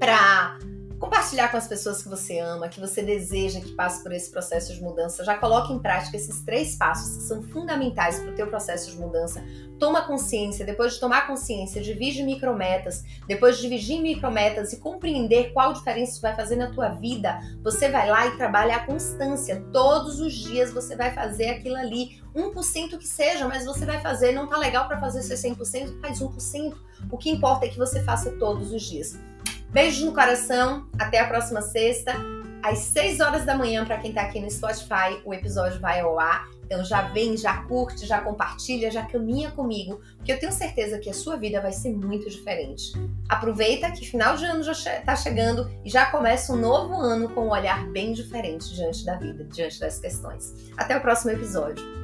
para 0.00 0.58
compartilhar 1.02 1.48
com 1.48 1.56
as 1.56 1.66
pessoas 1.66 2.00
que 2.00 2.08
você 2.08 2.38
ama, 2.38 2.68
que 2.68 2.78
você 2.78 3.02
deseja 3.02 3.60
que 3.60 3.72
passe 3.72 4.04
por 4.04 4.12
esse 4.12 4.30
processo 4.30 4.72
de 4.72 4.80
mudança. 4.80 5.24
Já 5.24 5.36
coloque 5.36 5.72
em 5.72 5.80
prática 5.80 6.16
esses 6.16 6.44
três 6.44 6.76
passos 6.76 7.16
que 7.16 7.22
são 7.24 7.42
fundamentais 7.42 8.20
para 8.20 8.30
o 8.30 8.34
teu 8.36 8.46
processo 8.46 8.88
de 8.88 8.96
mudança. 8.96 9.42
Toma 9.80 10.02
consciência, 10.02 10.64
depois 10.64 10.94
de 10.94 11.00
tomar 11.00 11.26
consciência, 11.26 11.82
divide 11.82 12.22
micrometas, 12.22 13.02
depois 13.26 13.56
de 13.56 13.62
dividir 13.62 14.00
micrometas 14.00 14.72
e 14.72 14.76
compreender 14.76 15.52
qual 15.52 15.72
diferença 15.72 16.12
isso 16.12 16.22
vai 16.22 16.36
fazer 16.36 16.54
na 16.54 16.70
tua 16.70 16.90
vida, 16.90 17.40
você 17.64 17.88
vai 17.88 18.08
lá 18.08 18.28
e 18.28 18.36
trabalha 18.36 18.76
a 18.76 18.86
constância. 18.86 19.60
Todos 19.72 20.20
os 20.20 20.32
dias 20.32 20.72
você 20.72 20.94
vai 20.94 21.12
fazer 21.12 21.48
aquilo 21.50 21.74
ali, 21.74 22.22
1% 22.32 22.96
que 22.96 23.08
seja, 23.08 23.48
mas 23.48 23.64
você 23.64 23.84
vai 23.84 24.00
fazer, 24.00 24.30
não 24.30 24.46
tá 24.46 24.56
legal 24.56 24.86
para 24.86 25.00
fazer 25.00 25.22
ser 25.24 25.34
100%, 25.34 26.00
faz 26.00 26.20
1%. 26.20 26.74
O 27.10 27.18
que 27.18 27.28
importa 27.28 27.66
é 27.66 27.68
que 27.68 27.76
você 27.76 28.00
faça 28.04 28.30
todos 28.38 28.72
os 28.72 28.82
dias. 28.82 29.18
Beijo 29.72 30.04
no 30.04 30.12
coração, 30.12 30.86
até 30.98 31.18
a 31.18 31.26
próxima 31.26 31.62
sexta. 31.62 32.14
Às 32.62 32.78
6 32.78 33.20
horas 33.20 33.46
da 33.46 33.56
manhã, 33.56 33.86
para 33.86 33.96
quem 33.96 34.10
está 34.10 34.22
aqui 34.22 34.38
no 34.38 34.50
Spotify, 34.50 35.18
o 35.24 35.32
episódio 35.32 35.80
vai 35.80 36.00
ao 36.00 36.20
ar. 36.20 36.46
Então 36.66 36.84
já 36.84 37.00
vem, 37.08 37.38
já 37.38 37.62
curte, 37.64 38.06
já 38.06 38.20
compartilha, 38.20 38.90
já 38.90 39.04
caminha 39.06 39.50
comigo, 39.50 39.98
porque 40.16 40.30
eu 40.30 40.38
tenho 40.38 40.52
certeza 40.52 40.98
que 40.98 41.08
a 41.08 41.14
sua 41.14 41.36
vida 41.36 41.58
vai 41.60 41.72
ser 41.72 41.90
muito 41.90 42.28
diferente. 42.28 42.92
Aproveita 43.30 43.90
que 43.90 44.06
final 44.06 44.36
de 44.36 44.44
ano 44.44 44.62
já 44.62 44.72
está 44.72 45.16
chegando 45.16 45.70
e 45.82 45.88
já 45.88 46.04
começa 46.06 46.52
um 46.52 46.56
novo 46.56 46.94
ano 46.94 47.30
com 47.30 47.46
um 47.46 47.50
olhar 47.50 47.86
bem 47.88 48.12
diferente 48.12 48.74
diante 48.74 49.06
da 49.06 49.16
vida, 49.16 49.42
diante 49.44 49.80
das 49.80 49.98
questões. 49.98 50.54
Até 50.76 50.96
o 50.96 51.00
próximo 51.00 51.32
episódio. 51.32 52.01